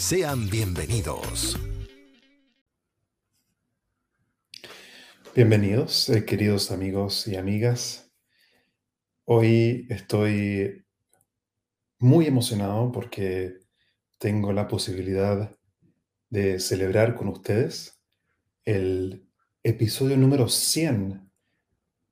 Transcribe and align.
Sean 0.00 0.48
bienvenidos. 0.48 1.58
Bienvenidos, 5.36 6.08
eh, 6.08 6.24
queridos 6.24 6.70
amigos 6.70 7.28
y 7.28 7.36
amigas. 7.36 8.10
Hoy 9.26 9.86
estoy 9.90 10.86
muy 11.98 12.24
emocionado 12.26 12.90
porque 12.90 13.58
tengo 14.18 14.54
la 14.54 14.68
posibilidad 14.68 15.54
de 16.30 16.60
celebrar 16.60 17.14
con 17.14 17.28
ustedes 17.28 18.00
el 18.64 19.28
episodio 19.62 20.16
número 20.16 20.48
100 20.48 21.30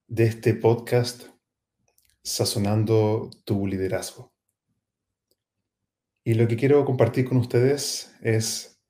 de 0.09 0.25
este 0.25 0.53
podcast 0.53 1.23
Sazonando 2.23 3.31
tu 3.47 3.67
liderazgo. 3.67 4.38
Y 6.29 6.35
lo 6.35 6.47
que 6.47 6.59
quiero 6.59 6.85
compartir 6.85 7.27
con 7.27 7.39
ustedes 7.39 8.15
es 8.21 8.83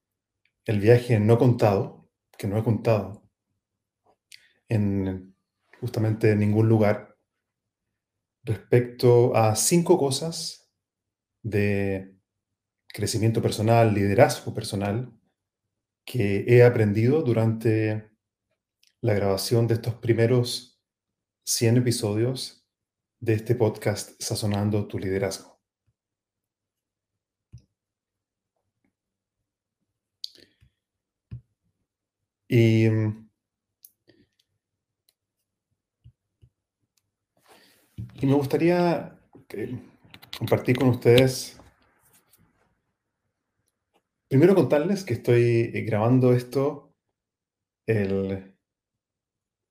el 0.64 0.80
viaje 0.80 1.20
no 1.20 1.38
contado, 1.38 2.10
que 2.36 2.48
no 2.48 2.58
he 2.58 2.64
contado 2.64 3.30
en 4.68 5.36
justamente 5.80 6.34
ningún 6.34 6.68
lugar, 6.68 7.16
respecto 8.42 9.36
a 9.36 9.54
cinco 9.54 9.96
cosas 9.98 10.68
de 11.44 12.18
crecimiento 12.88 13.40
personal, 13.40 13.94
liderazgo 13.94 14.52
personal, 14.52 15.16
que 16.04 16.44
he 16.48 16.64
aprendido 16.64 17.22
durante 17.22 18.10
la 19.00 19.14
grabación 19.14 19.68
de 19.68 19.74
estos 19.74 19.94
primeros 19.94 20.82
100 21.44 21.76
episodios 21.76 22.66
de 23.20 23.34
este 23.34 23.54
podcast 23.54 24.20
Sazonando 24.20 24.88
tu 24.88 24.98
liderazgo. 24.98 25.57
Y 32.48 32.88
y 38.20 38.26
me 38.26 38.34
gustaría 38.34 39.16
compartir 40.36 40.76
con 40.76 40.88
ustedes, 40.88 41.60
primero 44.28 44.56
contarles 44.56 45.04
que 45.04 45.14
estoy 45.14 45.70
eh, 45.72 45.82
grabando 45.82 46.32
esto 46.32 46.92
el, 47.86 48.56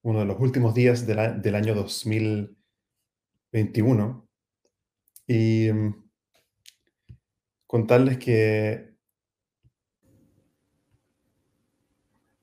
uno 0.03 0.19
de 0.19 0.25
los 0.25 0.40
últimos 0.40 0.74
días 0.74 1.06
del 1.06 1.56
año 1.56 1.75
2021 1.75 4.30
y 5.28 5.69
mm, 5.72 6.09
contarles 7.68 8.18
que 8.18 8.87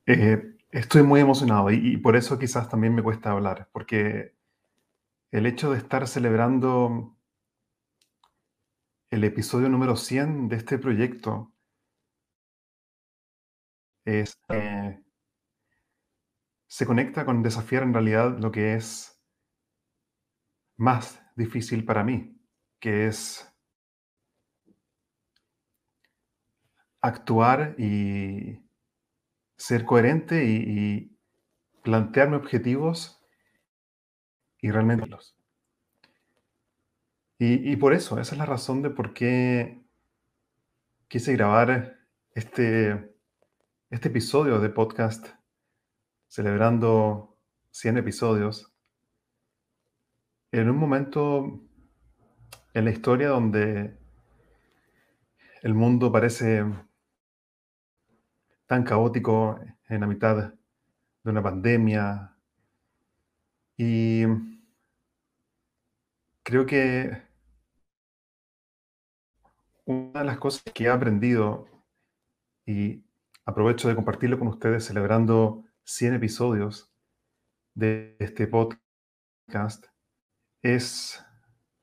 Eh, 0.07 0.57
estoy 0.71 1.01
muy 1.01 1.19
emocionado 1.19 1.71
y, 1.71 1.97
por 1.97 2.15
eso 2.15 2.37
quizás 2.37 2.69
también 2.69 2.93
me 2.93 3.01
cuesta 3.01 3.31
hablar, 3.31 3.69
porque 3.71 4.35
el 5.31 5.45
hecho 5.47 5.71
de 5.71 5.79
estar 5.79 6.07
celebrando 6.07 7.17
el 9.09 9.23
episodio 9.23 9.67
número 9.69 9.95
100 9.95 10.47
de 10.47 10.57
este 10.57 10.77
proyecto 10.77 11.53
es, 14.05 14.37
eh, 14.49 15.01
se 16.67 16.85
conecta 16.85 17.25
con 17.25 17.41
desafiar 17.41 17.81
en 17.83 17.93
realidad 17.93 18.37
lo 18.37 18.51
que 18.51 18.75
es 18.75 19.19
más 20.77 21.19
difícil 21.35 21.83
para 21.83 22.03
mí, 22.03 22.39
que 22.79 23.07
es 23.07 23.51
actuar 27.01 27.75
y 27.79 28.64
ser 29.57 29.85
coherente 29.85 30.45
y, 30.45 31.11
plantearme 31.83 32.35
objetivos 32.37 33.21
y 34.59 34.71
realmente 34.71 35.05
los. 35.05 35.37
Y, 37.37 37.75
por 37.75 37.93
eso, 37.93 38.19
esa 38.19 38.33
es 38.33 38.39
la 38.39 38.47
razón 38.47 38.81
de 38.81 38.89
por 38.89 39.13
qué 39.13 39.83
quise 41.07 41.33
grabar 41.33 41.99
este, 42.33 43.15
este 43.91 44.07
episodio 44.07 44.59
de 44.59 44.69
podcast 44.69 45.27
celebrando 46.27 47.37
100 47.69 47.97
episodios 47.97 48.73
en 50.51 50.69
un 50.69 50.77
momento 50.77 51.61
en 52.73 52.85
la 52.85 52.91
historia 52.91 53.29
donde 53.29 53.97
el 55.61 55.73
mundo 55.73 56.11
parece 56.11 56.63
tan 58.67 58.83
caótico 58.83 59.59
en 59.87 60.01
la 60.01 60.07
mitad 60.07 60.53
de 61.23 61.31
una 61.31 61.41
pandemia. 61.43 62.35
Y 63.77 64.23
creo 66.43 66.65
que 66.65 67.21
una 69.85 70.19
de 70.19 70.25
las 70.25 70.37
cosas 70.37 70.63
que 70.73 70.85
he 70.85 70.89
aprendido 70.89 71.67
y 72.65 73.03
aprovecho 73.45 73.87
de 73.87 73.95
compartirlo 73.95 74.39
con 74.39 74.47
ustedes 74.47 74.85
celebrando 74.85 75.63
100 75.83 76.15
episodios 76.15 76.91
de 77.75 78.15
este 78.19 78.47
podcast 78.47 79.85
es 80.61 81.23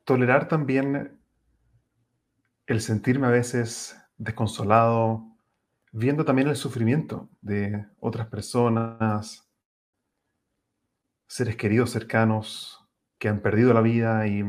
tolerar 0.05 0.49
también 0.49 1.21
el 2.67 2.81
sentirme 2.81 3.29
a 3.29 3.31
veces 3.31 3.97
desconsolado, 4.17 5.32
viendo 5.93 6.25
también 6.25 6.49
el 6.49 6.57
sufrimiento 6.57 7.29
de 7.43 7.87
otras 8.01 8.27
personas, 8.27 9.47
seres 11.29 11.57
queridos 11.57 11.91
cercanos 11.91 12.87
que 13.19 13.29
han 13.29 13.41
perdido 13.41 13.73
la 13.73 13.83
vida 13.83 14.27
y, 14.27 14.43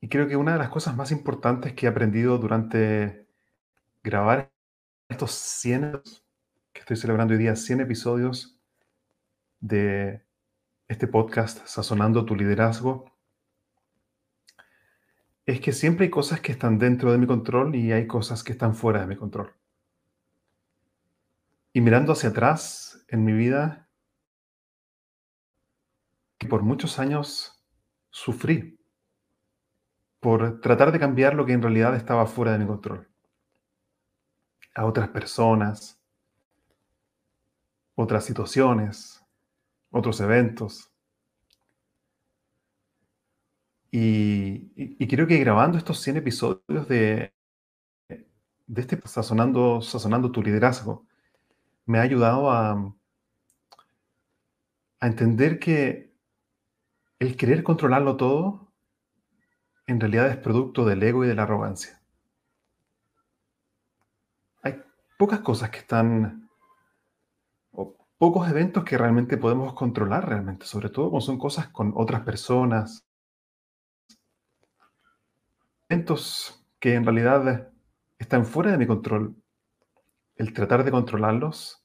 y 0.00 0.08
creo 0.08 0.26
que 0.26 0.36
una 0.36 0.54
de 0.54 0.58
las 0.58 0.70
cosas 0.70 0.96
más 0.96 1.12
importantes 1.12 1.74
que 1.74 1.86
he 1.86 1.88
aprendido 1.88 2.38
durante 2.38 3.28
grabar 4.02 4.50
estos 5.08 5.32
100, 5.32 6.02
que 6.72 6.80
estoy 6.80 6.96
celebrando 6.96 7.34
hoy 7.34 7.38
día, 7.38 7.56
100 7.56 7.80
episodios 7.80 8.58
de 9.60 10.24
este 10.88 11.06
podcast 11.06 11.66
Sazonando 11.66 12.24
tu 12.24 12.34
liderazgo, 12.34 13.09
es 15.50 15.60
que 15.60 15.72
siempre 15.72 16.04
hay 16.04 16.10
cosas 16.10 16.40
que 16.40 16.52
están 16.52 16.78
dentro 16.78 17.10
de 17.10 17.18
mi 17.18 17.26
control 17.26 17.74
y 17.74 17.92
hay 17.92 18.06
cosas 18.06 18.44
que 18.44 18.52
están 18.52 18.74
fuera 18.74 19.00
de 19.00 19.08
mi 19.08 19.16
control. 19.16 19.52
Y 21.72 21.80
mirando 21.80 22.12
hacia 22.12 22.28
atrás 22.28 23.04
en 23.08 23.24
mi 23.24 23.32
vida, 23.32 23.88
que 26.38 26.46
por 26.46 26.62
muchos 26.62 27.00
años 27.00 27.64
sufrí 28.10 28.78
por 30.20 30.60
tratar 30.60 30.92
de 30.92 31.00
cambiar 31.00 31.34
lo 31.34 31.44
que 31.44 31.52
en 31.52 31.62
realidad 31.62 31.96
estaba 31.96 32.26
fuera 32.26 32.52
de 32.52 32.58
mi 32.58 32.66
control. 32.66 33.10
A 34.74 34.86
otras 34.86 35.08
personas, 35.08 36.00
otras 37.96 38.24
situaciones, 38.24 39.24
otros 39.90 40.20
eventos. 40.20 40.89
Y, 43.92 45.06
creo 45.08 45.26
que 45.26 45.38
grabando 45.38 45.76
estos 45.78 46.00
100 46.00 46.18
episodios 46.18 46.88
de, 46.88 47.32
de 48.08 48.80
este 48.80 49.00
sazonando, 49.06 49.80
sazonando 49.80 50.30
tu 50.30 50.42
liderazgo, 50.42 51.06
me 51.86 51.98
ha 51.98 52.02
ayudado 52.02 52.50
a, 52.50 52.94
a 55.00 55.06
entender 55.06 55.58
que 55.58 56.14
el 57.18 57.36
querer 57.36 57.62
controlarlo 57.62 58.16
todo 58.16 58.72
en 59.86 59.98
realidad 59.98 60.28
es 60.28 60.36
producto 60.36 60.84
del 60.84 61.02
ego 61.02 61.24
y 61.24 61.28
de 61.28 61.34
la 61.34 61.42
arrogancia. 61.42 62.00
Hay 64.62 64.80
pocas 65.18 65.40
cosas 65.40 65.70
que 65.70 65.78
están, 65.80 66.48
o 67.72 67.96
pocos 68.18 68.48
eventos 68.48 68.84
que 68.84 68.96
realmente 68.96 69.36
podemos 69.36 69.74
controlar 69.74 70.28
realmente, 70.28 70.64
sobre 70.64 70.90
todo 70.90 71.10
cuando 71.10 71.26
son 71.26 71.38
cosas 71.38 71.68
con 71.68 71.92
otras 71.96 72.22
personas. 72.22 73.04
Eventos 75.90 76.64
que 76.78 76.94
en 76.94 77.04
realidad 77.04 77.68
están 78.16 78.46
fuera 78.46 78.70
de 78.70 78.78
mi 78.78 78.86
control. 78.86 79.34
El 80.36 80.52
tratar 80.52 80.84
de 80.84 80.92
controlarlos 80.92 81.84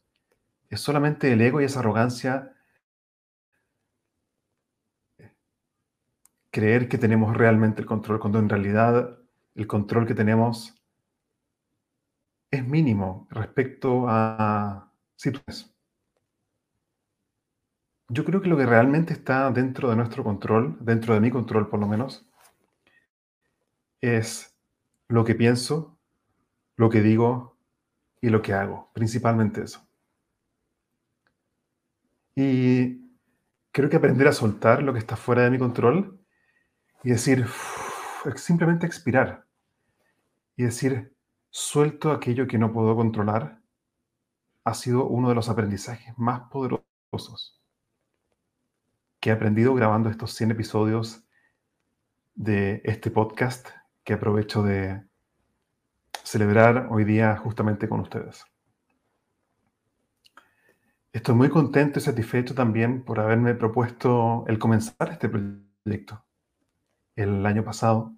es 0.70 0.80
solamente 0.80 1.34
el 1.34 1.42
ego 1.42 1.60
y 1.60 1.64
esa 1.64 1.80
arrogancia 1.80 2.54
creer 6.52 6.88
que 6.88 7.00
tenemos 7.00 7.36
realmente 7.36 7.82
el 7.82 7.88
control, 7.88 8.20
cuando 8.20 8.38
en 8.38 8.48
realidad 8.48 9.18
el 9.56 9.66
control 9.66 10.06
que 10.06 10.14
tenemos 10.14 10.80
es 12.52 12.64
mínimo 12.64 13.28
respecto 13.32 14.06
a 14.08 14.94
situaciones. 15.16 15.76
Yo 18.10 18.24
creo 18.24 18.40
que 18.40 18.50
lo 18.50 18.56
que 18.56 18.68
realmente 18.68 19.14
está 19.14 19.50
dentro 19.50 19.90
de 19.90 19.96
nuestro 19.96 20.24
control, 20.24 20.78
dentro 20.80 21.16
de 21.16 21.22
mi 21.22 21.32
control 21.32 21.68
por 21.70 21.80
lo 21.80 21.88
menos, 21.88 22.30
es 24.08 24.58
lo 25.08 25.24
que 25.24 25.36
pienso, 25.36 25.98
lo 26.76 26.90
que 26.90 27.02
digo 27.02 27.58
y 28.22 28.30
lo 28.30 28.42
que 28.42 28.54
hago, 28.54 28.92
principalmente 28.94 29.64
eso. 29.64 29.88
Y 32.36 33.02
creo 33.72 33.90
que 33.90 33.98
aprender 33.98 34.28
a 34.28 34.34
soltar 34.34 34.84
lo 34.84 34.94
que 34.94 35.00
está 35.00 35.16
fuera 35.16 35.44
de 35.44 35.52
mi 35.52 35.58
control 35.58 36.20
y 37.04 37.12
decir, 37.12 37.46
simplemente 38.36 38.86
expirar 38.86 39.46
y 40.58 40.64
decir, 40.64 41.16
suelto 41.50 42.12
aquello 42.12 42.48
que 42.48 42.58
no 42.58 42.74
puedo 42.74 42.96
controlar, 42.96 43.62
ha 44.64 44.74
sido 44.74 45.06
uno 45.08 45.30
de 45.30 45.36
los 45.36 45.48
aprendizajes 45.48 46.18
más 46.18 46.50
poderosos 46.50 47.62
que 49.20 49.30
he 49.30 49.34
aprendido 49.34 49.74
grabando 49.74 50.10
estos 50.10 50.34
100 50.34 50.52
episodios 50.52 51.24
de 52.36 52.82
este 52.84 53.10
podcast 53.10 53.70
que 54.06 54.14
aprovecho 54.14 54.64
de 54.64 55.04
celebrar 56.24 56.88
hoy 56.92 57.04
día 57.04 57.36
justamente 57.38 57.90
con 57.90 58.00
ustedes. 58.00 58.46
Estoy 61.12 61.34
muy 61.36 61.50
contento 61.50 62.00
y 62.00 62.02
satisfecho 62.02 62.54
también 62.54 63.04
por 63.04 63.20
haberme 63.20 63.56
propuesto 63.56 64.46
el 64.48 64.60
comenzar 64.60 65.10
este 65.12 65.28
proyecto 65.28 66.24
el 67.16 67.46
año 67.46 67.64
pasado. 67.64 68.14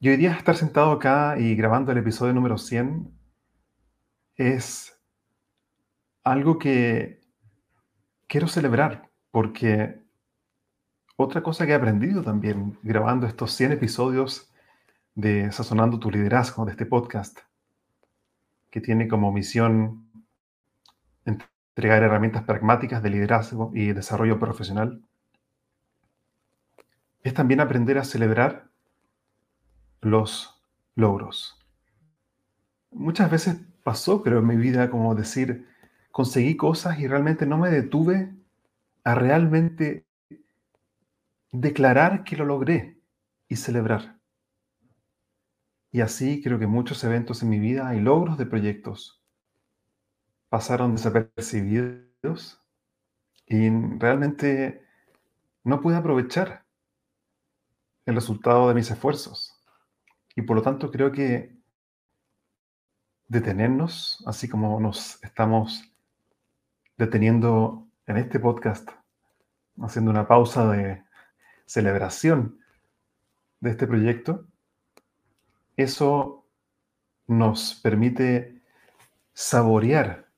Y 0.00 0.08
hoy 0.08 0.16
día 0.16 0.32
estar 0.32 0.56
sentado 0.56 0.90
acá 0.90 1.38
y 1.38 1.54
grabando 1.54 1.92
el 1.92 1.98
episodio 1.98 2.32
número 2.32 2.58
100 2.58 3.12
es 4.36 5.00
algo 6.24 6.58
que 6.58 7.20
quiero 8.26 8.48
celebrar 8.48 9.10
porque 9.30 10.07
otra 11.20 11.42
cosa 11.42 11.66
que 11.66 11.72
he 11.72 11.74
aprendido 11.74 12.22
también 12.22 12.78
grabando 12.84 13.26
estos 13.26 13.52
100 13.54 13.72
episodios 13.72 14.52
de 15.16 15.50
Sazonando 15.50 15.98
tu 15.98 16.12
Liderazgo, 16.12 16.64
de 16.64 16.70
este 16.70 16.86
podcast, 16.86 17.40
que 18.70 18.80
tiene 18.80 19.08
como 19.08 19.32
misión 19.32 20.08
entregar 21.24 22.04
herramientas 22.04 22.44
pragmáticas 22.44 23.02
de 23.02 23.10
liderazgo 23.10 23.72
y 23.74 23.92
desarrollo 23.92 24.38
profesional 24.38 25.02
es 27.24 27.34
también 27.34 27.60
aprender 27.60 27.98
a 27.98 28.04
celebrar 28.04 28.70
los 30.00 30.62
logros. 30.94 31.58
Muchas 32.92 33.28
veces 33.28 33.56
pasó, 33.82 34.22
creo, 34.22 34.38
en 34.38 34.46
mi 34.46 34.56
vida 34.56 34.88
como 34.88 35.16
decir, 35.16 35.66
conseguí 36.12 36.56
cosas 36.56 37.00
y 37.00 37.08
realmente 37.08 37.44
no 37.44 37.58
me 37.58 37.70
detuve 37.70 38.32
a 39.02 39.16
realmente 39.16 40.07
declarar 41.52 42.24
que 42.24 42.36
lo 42.36 42.44
logré 42.44 43.00
y 43.48 43.56
celebrar. 43.56 44.18
Y 45.90 46.00
así 46.02 46.42
creo 46.42 46.58
que 46.58 46.66
muchos 46.66 47.02
eventos 47.04 47.42
en 47.42 47.48
mi 47.48 47.58
vida 47.58 47.94
y 47.94 48.00
logros 48.00 48.36
de 48.36 48.46
proyectos 48.46 49.22
pasaron 50.48 50.94
desapercibidos 50.94 52.62
y 53.46 53.70
realmente 53.98 54.82
no 55.64 55.80
pude 55.80 55.96
aprovechar 55.96 56.64
el 58.04 58.14
resultado 58.14 58.68
de 58.68 58.74
mis 58.74 58.90
esfuerzos. 58.90 59.54
Y 60.34 60.42
por 60.42 60.56
lo 60.56 60.62
tanto 60.62 60.90
creo 60.90 61.10
que 61.10 61.56
detenernos, 63.26 64.22
así 64.26 64.48
como 64.48 64.80
nos 64.80 65.22
estamos 65.22 65.82
deteniendo 66.96 67.86
en 68.06 68.16
este 68.16 68.40
podcast, 68.40 68.90
haciendo 69.80 70.10
una 70.10 70.26
pausa 70.26 70.70
de 70.70 71.07
celebración 71.68 72.58
de 73.60 73.70
este 73.70 73.86
proyecto, 73.86 74.46
eso 75.76 76.46
nos 77.26 77.74
permite 77.74 78.62
saborear 79.34 80.28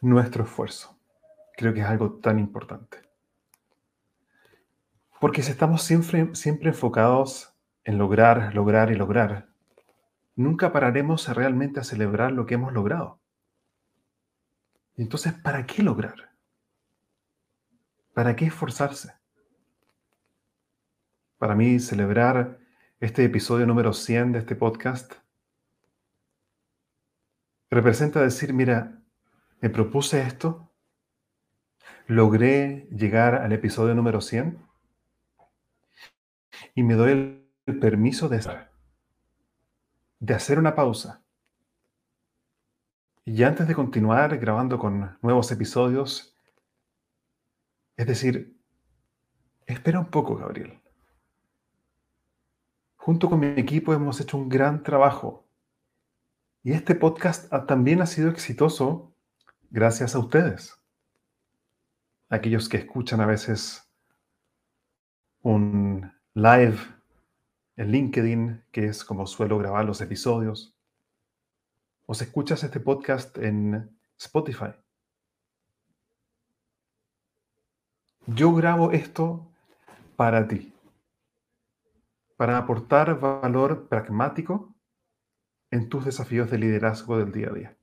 nuestro 0.00 0.44
esfuerzo. 0.44 0.96
Creo 1.56 1.74
que 1.74 1.80
es 1.80 1.86
algo 1.86 2.20
tan 2.20 2.38
importante. 2.38 2.98
Porque 5.20 5.42
si 5.42 5.50
estamos 5.50 5.82
siempre, 5.82 6.34
siempre 6.34 6.70
enfocados 6.70 7.52
en 7.84 7.98
lograr, 7.98 8.54
lograr 8.54 8.92
y 8.92 8.94
lograr, 8.94 9.48
nunca 10.36 10.72
pararemos 10.72 11.28
realmente 11.28 11.80
a 11.80 11.84
celebrar 11.84 12.30
lo 12.32 12.46
que 12.46 12.54
hemos 12.54 12.72
logrado. 12.72 13.20
Entonces, 14.96 15.34
¿para 15.34 15.66
qué 15.66 15.82
lograr? 15.82 16.29
¿Para 18.14 18.34
qué 18.34 18.46
esforzarse? 18.46 19.14
Para 21.38 21.54
mí, 21.54 21.78
celebrar 21.78 22.58
este 22.98 23.24
episodio 23.24 23.66
número 23.66 23.92
100 23.92 24.32
de 24.32 24.38
este 24.40 24.56
podcast 24.56 25.14
representa 27.70 28.20
decir, 28.20 28.52
mira, 28.52 29.00
me 29.60 29.70
propuse 29.70 30.20
esto, 30.22 30.72
logré 32.08 32.88
llegar 32.90 33.36
al 33.36 33.52
episodio 33.52 33.94
número 33.94 34.20
100 34.20 34.58
y 36.74 36.82
me 36.82 36.94
doy 36.94 37.46
el 37.66 37.78
permiso 37.78 38.28
de, 38.28 38.44
de 40.18 40.34
hacer 40.34 40.58
una 40.58 40.74
pausa. 40.74 41.22
Y 43.24 43.44
antes 43.44 43.68
de 43.68 43.74
continuar 43.76 44.36
grabando 44.38 44.80
con 44.80 45.16
nuevos 45.22 45.52
episodios, 45.52 46.36
es 48.00 48.06
decir, 48.06 48.58
espera 49.66 50.00
un 50.00 50.06
poco, 50.06 50.34
Gabriel. 50.34 50.80
Junto 52.96 53.28
con 53.28 53.40
mi 53.40 53.48
equipo 53.48 53.92
hemos 53.92 54.18
hecho 54.22 54.38
un 54.38 54.48
gran 54.48 54.82
trabajo. 54.82 55.46
Y 56.62 56.72
este 56.72 56.94
podcast 56.94 57.52
también 57.66 58.00
ha 58.00 58.06
sido 58.06 58.30
exitoso 58.30 59.12
gracias 59.68 60.14
a 60.14 60.18
ustedes. 60.18 60.80
Aquellos 62.30 62.70
que 62.70 62.78
escuchan 62.78 63.20
a 63.20 63.26
veces 63.26 63.86
un 65.42 66.10
live 66.32 66.78
en 67.76 67.92
LinkedIn, 67.92 68.64
que 68.72 68.86
es 68.86 69.04
como 69.04 69.26
suelo 69.26 69.58
grabar 69.58 69.84
los 69.84 70.00
episodios, 70.00 70.74
o 72.06 72.12
escuchas 72.12 72.64
este 72.64 72.80
podcast 72.80 73.36
en 73.36 73.94
Spotify. 74.16 74.72
Yo 78.32 78.54
grabo 78.54 78.92
esto 78.92 79.50
para 80.14 80.46
ti, 80.46 80.72
para 82.36 82.58
aportar 82.58 83.18
valor 83.18 83.88
pragmático 83.88 84.72
en 85.72 85.88
tus 85.88 86.04
desafíos 86.04 86.48
de 86.48 86.58
liderazgo 86.58 87.18
del 87.18 87.32
día 87.32 87.48
a 87.48 87.52
día. 87.52 87.76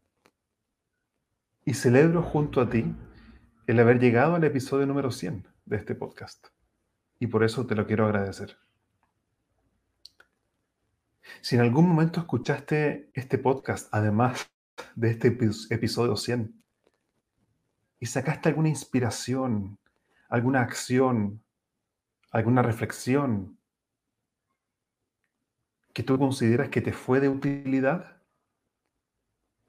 Y 1.65 1.73
celebro 1.73 2.23
junto 2.23 2.61
a 2.61 2.69
ti 2.69 2.95
el 3.65 3.79
haber 3.81 3.99
llegado 3.99 4.35
al 4.35 4.43
episodio 4.45 4.87
número 4.87 5.11
100 5.11 5.45
de 5.65 5.75
este 5.75 5.95
podcast 5.95 6.47
y 7.19 7.27
por 7.27 7.43
eso 7.43 7.67
te 7.67 7.75
lo 7.75 7.85
quiero 7.85 8.05
agradecer. 8.05 8.57
Si 11.41 11.55
en 11.55 11.61
algún 11.61 11.89
momento 11.89 12.21
escuchaste 12.21 13.11
este 13.13 13.37
podcast, 13.37 13.89
además 13.91 14.49
de 14.95 15.09
este 15.09 15.27
episodio 15.27 16.15
100, 16.15 16.63
y 17.99 18.05
sacaste 18.05 18.47
alguna 18.47 18.69
inspiración, 18.69 19.77
alguna 20.29 20.61
acción, 20.61 21.43
alguna 22.31 22.61
reflexión 22.61 23.57
que 25.93 26.03
tú 26.03 26.17
consideras 26.19 26.69
que 26.69 26.81
te 26.81 26.93
fue 26.93 27.19
de 27.19 27.29
utilidad, 27.29 28.21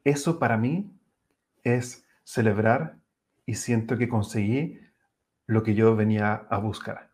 Eso 0.04 0.38
para 0.38 0.56
mí 0.56 0.90
es 1.64 2.06
celebrar 2.24 2.98
y 3.44 3.54
siento 3.54 3.98
que 3.98 4.08
conseguí 4.08 4.80
lo 5.46 5.62
que 5.62 5.74
yo 5.74 5.96
venía 5.96 6.34
a 6.34 6.58
buscar, 6.58 7.10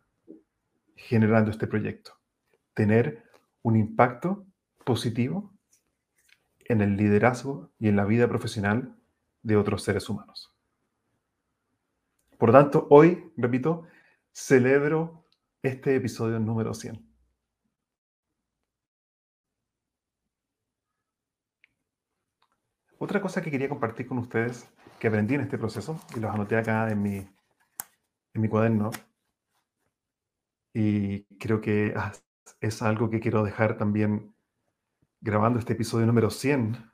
generando 0.97 1.51
este 1.51 1.67
proyecto. 1.67 2.19
Tener 2.73 3.25
un 3.63 3.77
impacto 3.77 4.47
positivo 4.85 5.53
en 6.67 6.83
el 6.83 6.97
liderazgo 6.97 7.73
y 7.79 7.89
en 7.89 7.97
la 7.97 8.05
vida 8.05 8.29
profesional 8.29 8.97
de 9.43 9.57
otros 9.57 9.83
seres 9.83 10.09
humanos. 10.09 10.54
Por 12.39 12.51
lo 12.51 12.53
tanto, 12.53 12.87
hoy, 12.91 13.33
repito, 13.37 13.87
celebro 14.33 15.27
este 15.63 15.97
episodio 15.97 16.39
número 16.41 16.75
100. 16.75 17.15
Otra 22.99 23.21
cosa 23.21 23.43
que 23.43 23.51
quería 23.51 23.69
compartir 23.69 24.07
con 24.07 24.19
ustedes 24.19 24.67
que 24.99 25.09
aprendí 25.09 25.35
en 25.35 25.43
este 25.43 25.59
proceso, 25.59 26.01
y 26.17 26.21
los 26.21 26.33
anoté 26.33 26.57
acá 26.57 26.91
en 26.91 27.03
mi, 27.03 27.17
en 27.17 28.41
mi 28.41 28.49
cuaderno, 28.49 28.91
y 30.73 31.25
creo 31.37 31.61
que 31.61 31.95
es 32.61 32.83
algo 32.83 33.11
que 33.11 33.21
quiero 33.21 33.45
dejar 33.45 33.77
también 33.77 34.35
grabando 35.21 35.59
este 35.59 35.75
episodio 35.75 36.07
número 36.07 36.31
100 36.31 36.91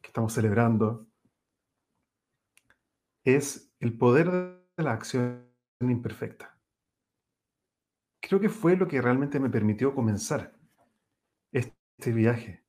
que 0.00 0.06
estamos 0.06 0.32
celebrando, 0.32 1.06
es 3.24 3.67
el 3.80 3.96
poder 3.96 4.30
de 4.30 4.82
la 4.82 4.92
acción 4.92 5.46
imperfecta. 5.80 6.58
Creo 8.20 8.40
que 8.40 8.48
fue 8.48 8.76
lo 8.76 8.88
que 8.88 9.00
realmente 9.00 9.40
me 9.40 9.50
permitió 9.50 9.94
comenzar 9.94 10.52
este 11.52 12.12
viaje, 12.12 12.64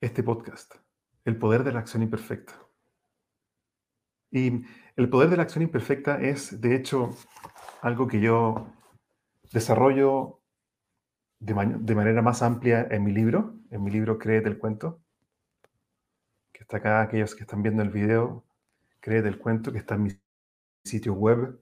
este 0.00 0.22
podcast 0.22 0.74
el 1.28 1.36
poder 1.36 1.62
de 1.62 1.72
la 1.72 1.80
acción 1.80 2.02
imperfecta. 2.02 2.54
Y 4.30 4.64
el 4.96 5.10
poder 5.10 5.28
de 5.28 5.36
la 5.36 5.42
acción 5.42 5.62
imperfecta 5.62 6.18
es, 6.22 6.58
de 6.58 6.74
hecho, 6.74 7.10
algo 7.82 8.08
que 8.08 8.18
yo 8.18 8.72
desarrollo 9.52 10.40
de, 11.38 11.54
manera 11.94 12.22
más 12.22 12.40
amplia 12.42 12.88
en 12.90 13.04
mi 13.04 13.12
libro, 13.12 13.54
en 13.70 13.84
mi 13.84 13.90
libro 13.90 14.18
Créete 14.18 14.48
el 14.48 14.58
cuento, 14.58 15.02
que 16.50 16.62
está 16.62 16.78
acá, 16.78 17.02
aquellos 17.02 17.34
que 17.34 17.42
están 17.42 17.62
viendo 17.62 17.82
el 17.82 17.90
video, 17.90 18.46
Créete 19.00 19.28
el 19.28 19.38
cuento, 19.38 19.72
que 19.72 19.78
está 19.78 19.94
en 19.94 20.02
mi 20.04 20.10
sitio 20.84 21.14
web 21.14 21.58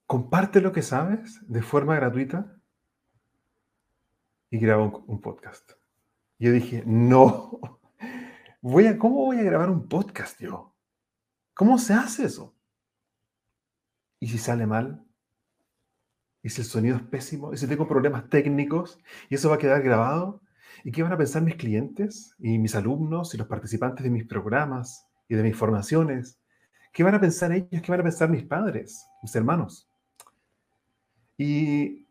Comparte 0.05 0.61
lo 0.61 0.71
que 0.71 0.81
sabes 0.81 1.39
de 1.47 1.61
forma 1.61 1.95
gratuita 1.95 2.60
y 4.51 4.59
graba 4.59 4.83
un, 4.83 5.19
podcast. 5.19 5.71
Yo 6.37 6.51
dije, 6.51 6.83
no, 6.85 7.59
voy 8.61 8.85
a, 8.85 8.99
¿cómo 8.99 9.25
voy 9.25 9.39
a 9.39 9.43
grabar 9.43 9.71
un 9.71 9.87
podcast 9.87 10.39
yo? 10.39 10.75
¿Cómo 11.55 11.79
se 11.79 11.93
hace 11.93 12.25
eso? 12.25 12.55
¿Y 14.19 14.27
si 14.27 14.37
sale 14.37 14.67
mal? 14.67 15.03
¿Y 16.43 16.49
si 16.49 16.61
el 16.61 16.67
sonido 16.67 16.97
es 16.97 17.03
pésimo? 17.03 17.51
¿Y 17.51 17.57
si 17.57 17.65
tengo 17.65 17.87
problemas 17.87 18.29
técnicos? 18.29 18.99
¿Y 19.27 19.35
eso 19.35 19.49
va 19.49 19.55
a 19.55 19.59
quedar 19.59 19.81
grabado? 19.81 20.41
¿Y 20.83 20.91
qué 20.91 21.01
van 21.01 21.13
a 21.13 21.17
pensar 21.17 21.41
mis 21.41 21.55
clientes 21.55 22.35
y 22.37 22.59
mis 22.59 22.75
alumnos 22.75 23.33
y 23.33 23.37
los 23.37 23.47
participantes 23.47 24.03
de 24.03 24.11
mis 24.11 24.25
programas? 24.25 25.07
y 25.31 25.35
de 25.35 25.43
mis 25.43 25.55
formaciones. 25.55 26.37
¿Qué 26.91 27.03
van 27.03 27.15
a 27.15 27.21
pensar 27.21 27.53
ellos? 27.53 27.81
¿Qué 27.81 27.89
van 27.89 28.01
a 28.01 28.03
pensar 28.03 28.29
mis 28.29 28.43
padres, 28.43 29.07
mis 29.23 29.33
hermanos? 29.33 29.89
Y 31.37 32.05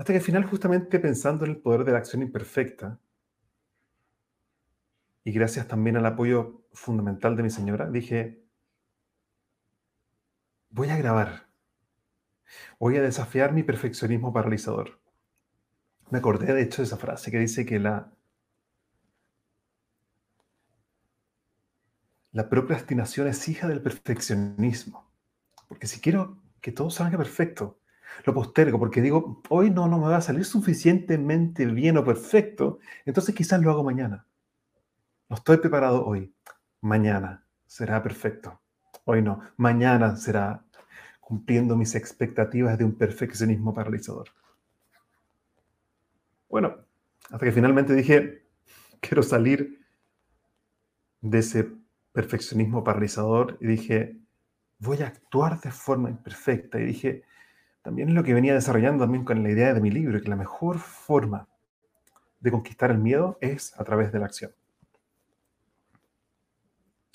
hasta 0.00 0.14
que 0.14 0.18
al 0.18 0.24
final, 0.24 0.44
justamente 0.44 0.98
pensando 0.98 1.44
en 1.44 1.50
el 1.50 1.58
poder 1.58 1.84
de 1.84 1.92
la 1.92 1.98
acción 1.98 2.22
imperfecta, 2.22 2.98
y 5.22 5.30
gracias 5.30 5.68
también 5.68 5.98
al 5.98 6.06
apoyo 6.06 6.62
fundamental 6.72 7.36
de 7.36 7.42
mi 7.42 7.50
señora, 7.50 7.90
dije, 7.90 8.42
voy 10.70 10.88
a 10.88 10.96
grabar, 10.96 11.48
voy 12.78 12.96
a 12.96 13.02
desafiar 13.02 13.52
mi 13.52 13.62
perfeccionismo 13.62 14.32
paralizador. 14.32 15.02
Me 16.08 16.16
acordé 16.16 16.54
de 16.54 16.62
hecho 16.62 16.80
de 16.80 16.86
esa 16.86 16.96
frase 16.96 17.30
que 17.30 17.38
dice 17.38 17.66
que 17.66 17.78
la 17.78 18.10
La 22.32 22.48
procrastinación 22.48 23.26
es 23.26 23.46
hija 23.48 23.68
del 23.68 23.82
perfeccionismo. 23.82 25.12
Porque 25.68 25.86
si 25.86 26.00
quiero 26.00 26.40
que 26.62 26.72
todo 26.72 26.88
salga 26.88 27.18
perfecto, 27.18 27.79
lo 28.24 28.34
postergo 28.34 28.78
porque 28.78 29.00
digo, 29.00 29.42
hoy 29.48 29.70
no, 29.70 29.88
no 29.88 29.98
me 29.98 30.08
va 30.08 30.16
a 30.16 30.22
salir 30.22 30.44
suficientemente 30.44 31.66
bien 31.66 31.96
o 31.96 32.04
perfecto, 32.04 32.78
entonces 33.04 33.34
quizás 33.34 33.60
lo 33.60 33.70
hago 33.70 33.84
mañana. 33.84 34.26
No 35.28 35.36
estoy 35.36 35.58
preparado 35.58 36.04
hoy. 36.04 36.34
Mañana 36.80 37.44
será 37.66 38.02
perfecto. 38.02 38.60
Hoy 39.04 39.22
no. 39.22 39.40
Mañana 39.56 40.16
será 40.16 40.64
cumpliendo 41.20 41.76
mis 41.76 41.94
expectativas 41.94 42.76
de 42.76 42.84
un 42.84 42.96
perfeccionismo 42.96 43.72
paralizador. 43.72 44.30
Bueno, 46.48 46.74
hasta 47.30 47.46
que 47.46 47.52
finalmente 47.52 47.94
dije, 47.94 48.44
quiero 49.00 49.22
salir 49.22 49.86
de 51.20 51.38
ese 51.38 51.70
perfeccionismo 52.12 52.82
paralizador 52.82 53.56
y 53.60 53.68
dije, 53.68 54.18
voy 54.78 55.02
a 55.02 55.06
actuar 55.06 55.60
de 55.60 55.70
forma 55.70 56.10
imperfecta. 56.10 56.80
Y 56.80 56.86
dije, 56.86 57.22
también 57.90 58.10
es 58.10 58.14
lo 58.14 58.22
que 58.22 58.34
venía 58.34 58.54
desarrollando 58.54 59.02
también 59.02 59.24
con 59.24 59.42
la 59.42 59.50
idea 59.50 59.74
de 59.74 59.80
mi 59.80 59.90
libro, 59.90 60.20
que 60.20 60.28
la 60.28 60.36
mejor 60.36 60.78
forma 60.78 61.48
de 62.38 62.52
conquistar 62.52 62.92
el 62.92 62.98
miedo 62.98 63.36
es 63.40 63.76
a 63.80 63.82
través 63.82 64.12
de 64.12 64.20
la 64.20 64.26
acción. 64.26 64.52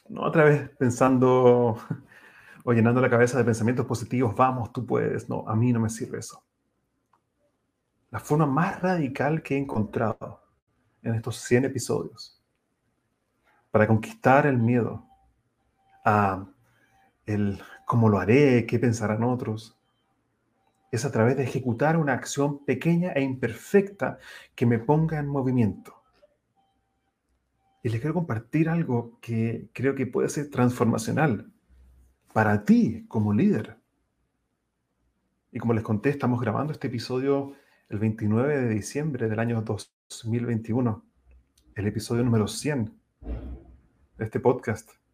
No 0.09 0.23
otra 0.23 0.43
vez 0.43 0.69
pensando 0.77 1.77
o 2.65 2.73
llenando 2.73 2.99
la 2.99 3.09
cabeza 3.09 3.37
de 3.37 3.45
pensamientos 3.45 3.85
positivos, 3.85 4.35
vamos, 4.35 4.73
tú 4.73 4.85
puedes. 4.85 5.29
No, 5.29 5.47
a 5.47 5.55
mí 5.55 5.71
no 5.71 5.79
me 5.79 5.89
sirve 5.89 6.19
eso. 6.19 6.43
La 8.11 8.19
forma 8.19 8.45
más 8.45 8.81
radical 8.81 9.41
que 9.41 9.55
he 9.55 9.57
encontrado 9.57 10.41
en 11.01 11.15
estos 11.15 11.37
100 11.37 11.63
episodios 11.63 12.43
para 13.71 13.87
conquistar 13.87 14.45
el 14.45 14.57
miedo 14.57 15.07
a 16.03 16.45
el 17.25 17.63
cómo 17.85 18.09
lo 18.09 18.19
haré, 18.19 18.65
qué 18.65 18.77
pensarán 18.77 19.23
otros, 19.23 19.74
es 20.95 21.05
a 21.05 21.11
través 21.11 21.37
de 21.37 21.43
ejecutar 21.43 21.97
una 21.97 22.13
acción 22.13 22.65
pequeña 22.65 23.11
e 23.11 23.21
imperfecta 23.21 24.17
que 24.55 24.65
me 24.65 24.79
ponga 24.79 25.19
en 25.19 25.27
movimiento. 25.27 26.01
Y 27.83 27.89
les 27.89 28.01
quiero 28.01 28.15
compartir 28.15 28.67
algo 28.67 29.19
que 29.21 29.69
creo 29.73 29.93
que 29.93 30.07
puede 30.07 30.29
ser 30.29 30.49
transformacional 30.49 31.51
para 32.33 32.65
ti 32.65 33.05
como 33.07 33.31
líder. 33.31 33.77
Y 35.51 35.59
como 35.59 35.73
les 35.73 35.83
conté, 35.83 36.09
estamos 36.09 36.41
grabando 36.41 36.73
este 36.73 36.87
episodio 36.87 37.53
el 37.89 37.99
29 37.99 38.61
de 38.61 38.69
diciembre 38.69 39.29
del 39.29 39.39
año 39.39 39.61
2021, 39.61 41.05
el 41.75 41.87
episodio 41.87 42.23
número 42.23 42.47
100 42.47 42.91
de 44.17 44.25
este 44.25 44.39
podcast. 44.39 45.04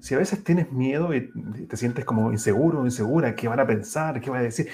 Si 0.00 0.14
a 0.14 0.18
veces 0.18 0.42
tienes 0.42 0.72
miedo 0.72 1.14
y 1.14 1.30
te 1.66 1.76
sientes 1.76 2.04
como 2.04 2.32
inseguro 2.32 2.84
insegura, 2.84 3.34
¿qué 3.34 3.48
van 3.48 3.60
a 3.60 3.66
pensar? 3.66 4.20
¿Qué 4.20 4.30
van 4.30 4.40
a 4.40 4.44
decir? 4.44 4.68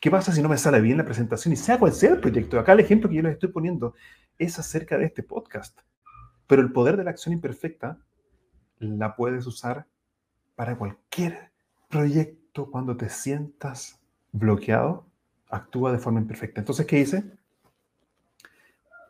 ¿Qué 0.00 0.10
pasa 0.10 0.32
si 0.32 0.42
no 0.42 0.48
me 0.48 0.56
sale 0.56 0.80
bien 0.80 0.96
la 0.96 1.04
presentación? 1.04 1.52
Y 1.52 1.56
sea 1.56 1.78
cual 1.78 1.92
sea 1.92 2.10
el 2.10 2.20
proyecto, 2.20 2.58
acá 2.58 2.72
el 2.72 2.80
ejemplo 2.80 3.08
que 3.08 3.16
yo 3.16 3.22
les 3.22 3.32
estoy 3.32 3.50
poniendo 3.50 3.94
es 4.38 4.58
acerca 4.58 4.96
de 4.96 5.04
este 5.04 5.22
podcast. 5.22 5.78
Pero 6.46 6.62
el 6.62 6.72
poder 6.72 6.96
de 6.96 7.04
la 7.04 7.10
acción 7.10 7.32
imperfecta 7.32 7.98
la 8.78 9.14
puedes 9.14 9.46
usar 9.46 9.86
para 10.54 10.76
cualquier 10.76 11.50
proyecto 11.88 12.70
cuando 12.70 12.96
te 12.96 13.08
sientas 13.08 14.00
bloqueado, 14.32 15.06
actúa 15.48 15.92
de 15.92 15.98
forma 15.98 16.20
imperfecta. 16.20 16.60
Entonces, 16.60 16.86
¿qué 16.86 16.98
hice? 17.00 17.24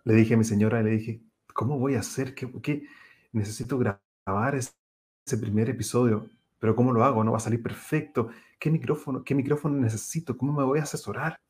Le 0.05 0.15
dije 0.15 0.35
a 0.35 0.37
mi 0.37 0.45
señora, 0.45 0.83
le 0.83 0.91
dije, 0.91 1.21
¿cómo 1.53 1.79
voy 1.79 1.95
a 1.95 2.01
hacer? 2.01 2.35
¿Qué, 2.35 2.87
necesito 3.33 3.79
grabar 3.79 4.55
ese 4.55 4.73
primer 5.39 5.71
episodio? 5.71 6.29
Pero 6.59 6.77
¿cómo 6.77 6.93
lo 6.93 7.05
hago? 7.05 7.25
No 7.25 7.33
va 7.33 7.39
a 7.39 7.41
salir 7.41 7.63
perfecto. 7.63 8.29
¿Qué 8.59 8.71
micrófono, 8.71 9.25
qué 9.25 9.35
micrófono 9.35 9.79
necesito? 9.79 10.37
¿Cómo 10.37 10.53
me 10.53 10.65
voy 10.65 10.79
a 10.79 10.83
asesorar? 10.83 11.41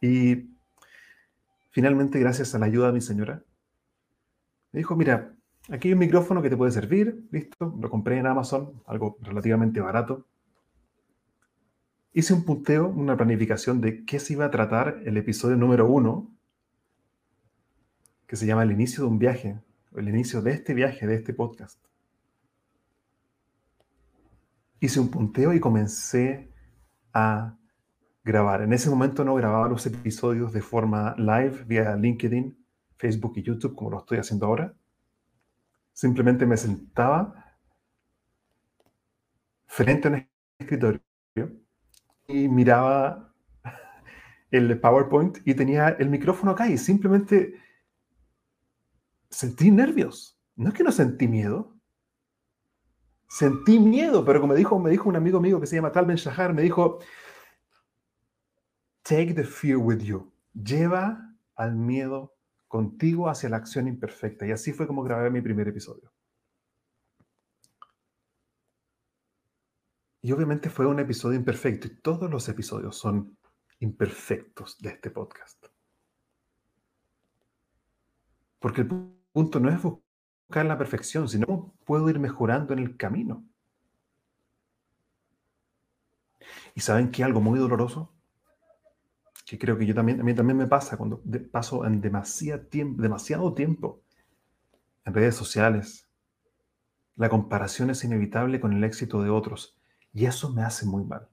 Y 0.00 0.50
finalmente, 1.70 2.18
gracias 2.20 2.54
a 2.54 2.58
la 2.58 2.66
ayuda 2.66 2.86
de 2.86 2.92
mi 2.94 3.00
señora, 3.00 3.42
me 4.72 4.78
dijo, 4.78 4.94
mira, 4.96 5.34
aquí 5.68 5.88
hay 5.88 5.94
un 5.94 5.98
micrófono 5.98 6.40
que 6.40 6.48
te 6.48 6.56
puede 6.56 6.70
servir, 6.70 7.26
listo, 7.32 7.76
lo 7.80 7.90
compré 7.90 8.18
en 8.18 8.26
Amazon, 8.26 8.80
algo 8.86 9.18
relativamente 9.20 9.80
barato. 9.80 10.26
Hice 12.12 12.34
un 12.34 12.44
punteo, 12.44 12.88
una 12.88 13.16
planificación 13.16 13.80
de 13.80 14.04
qué 14.04 14.20
se 14.20 14.34
iba 14.34 14.44
a 14.44 14.50
tratar 14.50 15.02
el 15.04 15.16
episodio 15.16 15.56
número 15.56 15.88
uno, 15.88 16.30
que 18.28 18.36
se 18.36 18.46
llama 18.46 18.62
El 18.62 18.70
inicio 18.70 19.02
de 19.02 19.10
un 19.10 19.18
viaje, 19.18 19.60
o 19.92 19.98
el 19.98 20.08
inicio 20.08 20.40
de 20.42 20.52
este 20.52 20.74
viaje, 20.74 21.06
de 21.06 21.16
este 21.16 21.34
podcast 21.34 21.89
hice 24.80 24.98
un 24.98 25.10
punteo 25.10 25.52
y 25.52 25.60
comencé 25.60 26.50
a 27.12 27.56
grabar. 28.24 28.62
En 28.62 28.72
ese 28.72 28.90
momento 28.90 29.24
no 29.24 29.34
grababa 29.34 29.68
los 29.68 29.84
episodios 29.86 30.52
de 30.52 30.62
forma 30.62 31.14
live 31.16 31.64
vía 31.64 31.94
LinkedIn, 31.96 32.56
Facebook 32.96 33.34
y 33.36 33.42
YouTube 33.42 33.74
como 33.74 33.90
lo 33.90 33.98
estoy 33.98 34.18
haciendo 34.18 34.46
ahora. 34.46 34.74
Simplemente 35.92 36.46
me 36.46 36.56
sentaba 36.56 37.56
frente 39.66 40.08
a 40.08 40.10
un 40.10 40.28
escritorio 40.58 41.00
y 42.26 42.48
miraba 42.48 43.34
el 44.50 44.80
PowerPoint 44.80 45.38
y 45.44 45.54
tenía 45.54 45.90
el 45.90 46.08
micrófono 46.08 46.52
acá 46.52 46.68
y 46.68 46.78
simplemente 46.78 47.54
sentí 49.28 49.70
nervios. 49.70 50.38
No 50.56 50.68
es 50.68 50.74
que 50.74 50.84
no 50.84 50.92
sentí 50.92 51.28
miedo, 51.28 51.79
sentí 53.30 53.78
miedo, 53.78 54.24
pero 54.24 54.40
como 54.40 54.52
me 54.52 54.58
dijo, 54.58 54.78
me 54.78 54.90
dijo 54.90 55.08
un 55.08 55.14
amigo 55.14 55.40
mío 55.40 55.60
que 55.60 55.66
se 55.66 55.76
llama 55.76 55.92
Tal 55.92 56.04
Ben 56.04 56.16
Shahar, 56.16 56.52
me 56.52 56.62
dijo, 56.62 56.98
take 59.02 59.32
the 59.34 59.44
fear 59.44 59.76
with 59.76 60.00
you, 60.00 60.32
lleva 60.52 61.32
al 61.54 61.76
miedo 61.76 62.34
contigo 62.66 63.28
hacia 63.28 63.48
la 63.48 63.58
acción 63.58 63.86
imperfecta. 63.86 64.46
Y 64.46 64.50
así 64.50 64.72
fue 64.72 64.86
como 64.86 65.04
grabé 65.04 65.30
mi 65.30 65.40
primer 65.40 65.68
episodio. 65.68 66.12
Y 70.22 70.32
obviamente 70.32 70.68
fue 70.68 70.86
un 70.86 70.98
episodio 70.98 71.38
imperfecto 71.38 71.86
y 71.86 72.00
todos 72.00 72.30
los 72.30 72.48
episodios 72.48 72.96
son 72.96 73.38
imperfectos 73.78 74.76
de 74.78 74.90
este 74.90 75.10
podcast. 75.10 75.66
Porque 78.58 78.82
el 78.82 78.88
punto 79.32 79.60
no 79.60 79.70
es 79.70 79.80
buscar 79.80 80.09
la 80.50 80.78
perfección, 80.78 81.28
sino 81.28 81.72
puedo 81.84 82.08
ir 82.10 82.18
mejorando 82.18 82.72
en 82.72 82.80
el 82.80 82.96
camino. 82.96 83.44
¿Y 86.74 86.80
saben 86.80 87.10
qué? 87.10 87.24
Algo 87.24 87.40
muy 87.40 87.58
doloroso, 87.58 88.12
que 89.46 89.58
creo 89.58 89.76
que 89.76 89.86
yo 89.86 89.94
también, 89.94 90.20
a 90.20 90.24
mí 90.24 90.34
también 90.34 90.56
me 90.56 90.66
pasa 90.66 90.96
cuando 90.96 91.22
paso 91.50 91.84
en 91.84 92.00
demasiado 92.00 92.66
tiempo, 92.66 93.02
demasiado 93.02 93.54
tiempo 93.54 94.02
en 95.04 95.14
redes 95.14 95.34
sociales. 95.34 96.08
La 97.16 97.28
comparación 97.28 97.90
es 97.90 98.04
inevitable 98.04 98.60
con 98.60 98.72
el 98.72 98.84
éxito 98.84 99.22
de 99.22 99.30
otros 99.30 99.76
y 100.12 100.26
eso 100.26 100.52
me 100.52 100.62
hace 100.62 100.86
muy 100.86 101.04
mal. 101.04 101.28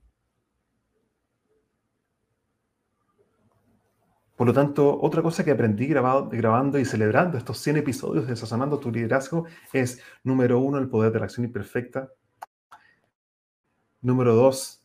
Por 4.37 4.45
lo 4.45 4.53
tanto, 4.53 5.01
otra 5.01 5.23
cosa 5.23 5.43
que 5.43 5.49
aprendí 5.49 5.87
grabando 5.87 6.77
y 6.77 6.85
celebrando 6.85 7.39
estos 7.39 7.57
100 7.57 7.77
episodios 7.77 8.27
de 8.27 8.35
Sazonando 8.35 8.79
tu 8.79 8.91
Liderazgo 8.91 9.47
es, 9.73 9.99
número 10.23 10.59
uno, 10.59 10.77
el 10.77 10.89
poder 10.89 11.11
de 11.11 11.19
la 11.19 11.25
acción 11.25 11.43
imperfecta. 11.43 12.11
Número 13.99 14.35
dos, 14.35 14.83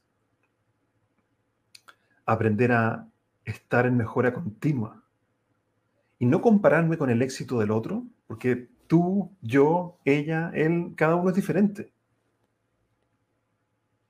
aprender 2.24 2.72
a 2.72 3.06
estar 3.44 3.84
en 3.84 3.98
mejora 3.98 4.32
continua. 4.32 5.04
Y 6.18 6.24
no 6.24 6.40
compararme 6.40 6.96
con 6.96 7.10
el 7.10 7.20
éxito 7.20 7.58
del 7.58 7.72
otro, 7.72 8.06
porque 8.26 8.70
tú, 8.86 9.36
yo, 9.42 9.98
ella, 10.06 10.50
él, 10.54 10.94
cada 10.96 11.16
uno 11.16 11.28
es 11.28 11.36
diferente. 11.36 11.92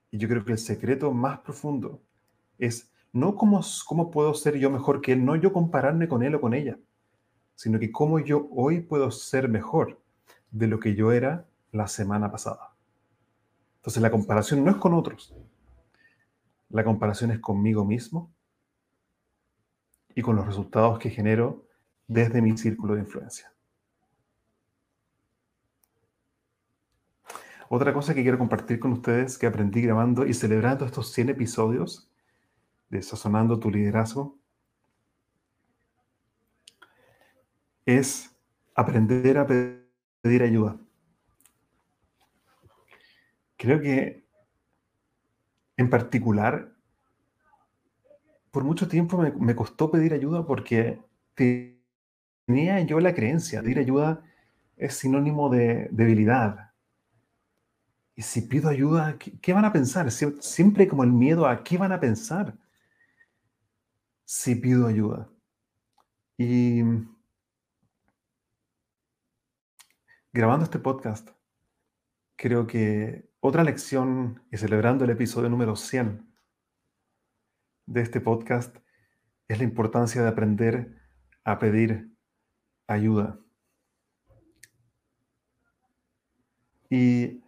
Y 0.09 0.19
yo 0.19 0.29
creo 0.29 0.45
que 0.45 0.53
el 0.53 0.57
secreto 0.57 1.11
más 1.11 1.39
profundo 1.39 2.01
es 2.57 2.92
no 3.13 3.35
cómo, 3.35 3.61
cómo 3.87 4.11
puedo 4.11 4.33
ser 4.33 4.57
yo 4.57 4.69
mejor 4.69 4.99
que 4.99 5.13
él, 5.13 5.23
no 5.23 5.35
yo 5.35 5.53
compararme 5.53 6.07
con 6.07 6.23
él 6.23 6.35
o 6.35 6.41
con 6.41 6.53
ella, 6.53 6.77
sino 7.55 7.79
que 7.79 7.91
cómo 7.91 8.19
yo 8.19 8.47
hoy 8.51 8.81
puedo 8.81 9.09
ser 9.11 9.47
mejor 9.47 10.01
de 10.51 10.67
lo 10.67 10.79
que 10.79 10.95
yo 10.95 11.11
era 11.11 11.47
la 11.71 11.87
semana 11.87 12.31
pasada. 12.31 12.73
Entonces 13.77 14.01
la 14.01 14.11
comparación 14.11 14.65
no 14.65 14.71
es 14.71 14.77
con 14.77 14.93
otros, 14.93 15.33
la 16.69 16.83
comparación 16.83 17.31
es 17.31 17.39
conmigo 17.39 17.85
mismo 17.85 18.33
y 20.15 20.21
con 20.21 20.35
los 20.35 20.45
resultados 20.45 20.97
que 20.97 21.11
genero 21.11 21.65
desde 22.07 22.41
mi 22.41 22.57
círculo 22.57 22.95
de 22.95 23.01
influencia. 23.01 23.53
Otra 27.69 27.93
cosa 27.93 28.13
que 28.13 28.21
quiero 28.21 28.37
compartir 28.37 28.79
con 28.79 28.91
ustedes 28.91 29.37
que 29.37 29.47
aprendí 29.47 29.81
grabando 29.81 30.25
y 30.25 30.33
celebrando 30.33 30.85
estos 30.85 31.11
100 31.11 31.29
episodios 31.29 32.12
desazonando 32.93 33.59
tu 33.59 33.69
liderazgo, 33.69 34.37
es 37.85 38.35
aprender 38.75 39.37
a 39.37 39.47
pedir 39.47 40.43
ayuda. 40.43 40.77
Creo 43.57 43.79
que 43.81 44.25
en 45.77 45.89
particular, 45.89 46.73
por 48.51 48.63
mucho 48.63 48.87
tiempo 48.87 49.17
me, 49.17 49.55
costó 49.55 49.89
pedir 49.89 50.13
ayuda 50.13 50.45
porque 50.45 51.01
tenía 51.35 52.79
yo 52.81 52.99
la 52.99 53.13
creencia, 53.13 53.61
pedir 53.61 53.79
ayuda 53.79 54.23
es 54.77 54.95
sinónimo 54.95 55.49
de 55.49 55.87
debilidad. 55.91 56.71
Y 58.15 58.21
si 58.21 58.41
pido 58.41 58.69
ayuda, 58.69 59.17
¿qué, 59.17 59.39
¿qué, 59.39 59.53
van 59.53 59.65
a 59.65 59.73
pensar? 59.73 60.11
Siempre 60.11 60.87
como 60.87 61.03
el 61.03 61.11
miedo 61.11 61.47
a 61.47 61.63
qué 61.63 61.77
van 61.77 61.91
a 61.91 61.99
pensar 61.99 62.55
si 64.25 64.55
pido 64.55 64.87
ayuda. 64.87 65.29
Y 66.37 66.81
grabando 70.31 70.65
este 70.65 70.79
podcast, 70.79 71.29
creo 72.35 72.65
que 72.65 73.29
otra 73.39 73.63
lección 73.63 74.43
y 74.51 74.57
celebrando 74.57 75.05
el 75.05 75.11
episodio 75.11 75.49
número 75.49 75.75
100 75.75 76.33
de 77.85 78.01
este 78.01 78.21
podcast 78.21 78.77
es 79.47 79.57
la 79.57 79.63
importancia 79.65 80.21
de 80.21 80.29
aprender 80.29 81.01
a 81.43 81.59
pedir 81.59 82.11
ayuda. 82.87 83.39
Y 86.89 87.42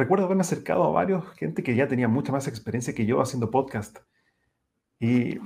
recuerdo 0.00 0.24
haberme 0.24 0.40
acercado 0.40 0.84
a 0.84 0.90
varios, 0.90 1.28
gente 1.34 1.62
que 1.62 1.76
ya 1.76 1.86
tenía 1.86 2.08
mucha 2.08 2.32
más 2.32 2.48
experiencia 2.48 2.94
que 2.94 3.06
yo 3.06 3.20
haciendo 3.20 3.50
podcast. 3.50 3.98
Y 4.98 5.38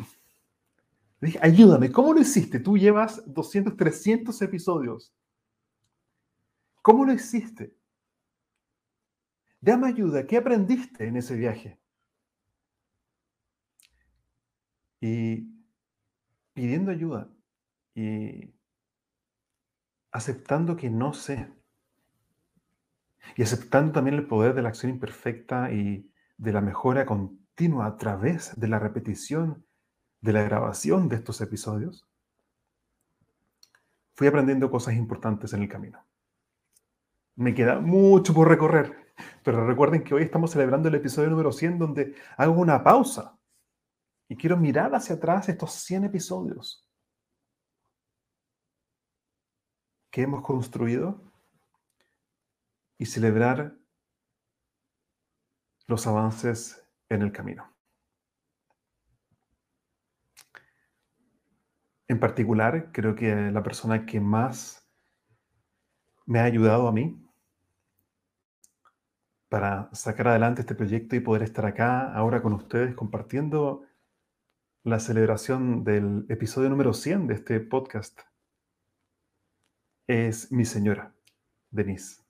dije, 1.20 1.38
ayúdame, 1.42 1.90
¿cómo 1.92 2.12
lo 2.12 2.20
hiciste? 2.20 2.60
Tú 2.60 2.78
llevas 2.78 3.22
200, 3.26 3.76
300 3.76 4.42
episodios. 4.42 5.14
¿Cómo 6.82 7.04
lo 7.04 7.12
hiciste? 7.12 7.76
Dame 9.60 9.88
ayuda, 9.88 10.26
¿qué 10.26 10.36
aprendiste 10.36 11.06
en 11.06 11.16
ese 11.16 11.36
viaje? 11.36 11.80
Y 15.00 15.48
pidiendo 16.52 16.90
ayuda 16.90 17.30
y 17.94 18.54
aceptando 20.12 20.76
que 20.76 20.90
no 20.90 21.12
sé, 21.12 21.52
y 23.37 23.42
aceptando 23.42 23.92
también 23.92 24.16
el 24.16 24.26
poder 24.26 24.54
de 24.54 24.62
la 24.62 24.68
acción 24.68 24.90
imperfecta 24.90 25.70
y 25.72 26.10
de 26.37 26.52
la 26.52 26.60
mejora 26.60 27.06
continua 27.06 27.87
a 27.87 27.96
través 27.96 28.58
de 28.58 28.68
la 28.68 28.78
repetición 28.78 29.64
de 30.20 30.32
la 30.32 30.42
grabación 30.42 31.08
de 31.08 31.16
estos 31.16 31.40
episodios, 31.40 32.08
fui 34.14 34.26
aprendiendo 34.26 34.70
cosas 34.70 34.94
importantes 34.94 35.52
en 35.52 35.62
el 35.62 35.68
camino. 35.68 36.04
Me 37.37 37.54
queda 37.54 37.80
mucho 37.80 38.32
por 38.32 38.48
recorrer, 38.48 39.14
pero 39.42 39.66
recuerden 39.66 40.02
que 40.02 40.14
hoy 40.14 40.22
estamos 40.22 40.52
celebrando 40.52 40.88
el 40.88 40.94
episodio 40.94 41.30
número 41.30 41.52
100 41.52 41.78
donde 41.78 42.14
hago 42.37 42.54
una 42.54 42.82
pausa 42.82 43.38
y 44.28 44.37
quiero 44.37 44.56
mirar 44.56 44.94
hacia 44.94 45.16
atrás 45.16 45.48
estos 45.48 45.72
100 45.72 46.04
episodios 46.04 46.88
que 50.10 50.22
hemos 50.22 50.42
construido 50.42 51.20
y 53.04 53.06
celebrar 53.06 53.76
los 55.86 56.06
avances 56.06 56.82
en 57.10 57.20
el 57.20 57.32
camino. 57.32 57.70
En 62.08 62.18
particular, 62.18 62.92
creo 62.92 63.14
que 63.14 63.50
la 63.52 63.62
persona 63.62 64.06
que 64.06 64.20
más 64.20 64.88
me 66.24 66.40
ha 66.40 66.44
ayudado 66.44 66.88
a 66.88 66.92
mí 66.92 67.22
para 69.50 69.90
sacar 69.92 70.28
adelante 70.28 70.62
este 70.62 70.74
proyecto 70.74 71.14
y 71.14 71.20
poder 71.20 71.42
estar 71.42 71.66
acá 71.66 72.10
ahora 72.10 72.40
con 72.40 72.54
ustedes 72.54 72.94
compartiendo 72.94 73.84
la 74.82 74.98
celebración 74.98 75.84
del 75.84 76.24
episodio 76.30 76.70
número 76.70 76.94
100 76.94 77.26
de 77.26 77.34
este 77.34 77.60
podcast 77.60 78.18
es 80.06 80.50
mi 80.50 80.64
señora, 80.64 81.14
Denise. 81.70 82.23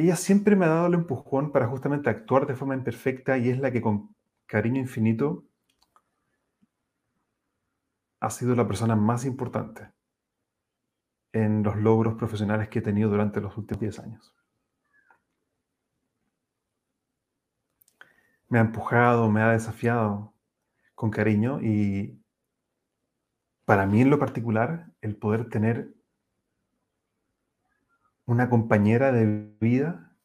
Ella 0.00 0.16
siempre 0.16 0.56
me 0.56 0.64
ha 0.64 0.70
dado 0.70 0.86
el 0.86 0.94
empujón 0.94 1.52
para 1.52 1.68
justamente 1.68 2.08
actuar 2.08 2.46
de 2.46 2.56
forma 2.56 2.74
imperfecta 2.74 3.36
y 3.36 3.50
es 3.50 3.58
la 3.58 3.70
que 3.70 3.82
con 3.82 4.16
cariño 4.46 4.80
infinito 4.80 5.44
ha 8.18 8.30
sido 8.30 8.54
la 8.56 8.66
persona 8.66 8.96
más 8.96 9.26
importante 9.26 9.92
en 11.32 11.62
los 11.62 11.76
logros 11.76 12.14
profesionales 12.14 12.70
que 12.70 12.78
he 12.78 12.82
tenido 12.82 13.10
durante 13.10 13.42
los 13.42 13.54
últimos 13.58 13.80
10 13.82 13.98
años. 13.98 14.34
Me 18.48 18.58
ha 18.58 18.62
empujado, 18.62 19.30
me 19.30 19.42
ha 19.42 19.50
desafiado 19.50 20.32
con 20.94 21.10
cariño 21.10 21.60
y 21.60 22.18
para 23.66 23.84
mí 23.84 24.00
en 24.00 24.08
lo 24.08 24.18
particular 24.18 24.86
el 25.02 25.14
poder 25.16 25.50
tener 25.50 25.99
una 28.30 28.48
compañera 28.48 29.10
de 29.10 29.52
vida 29.58 30.16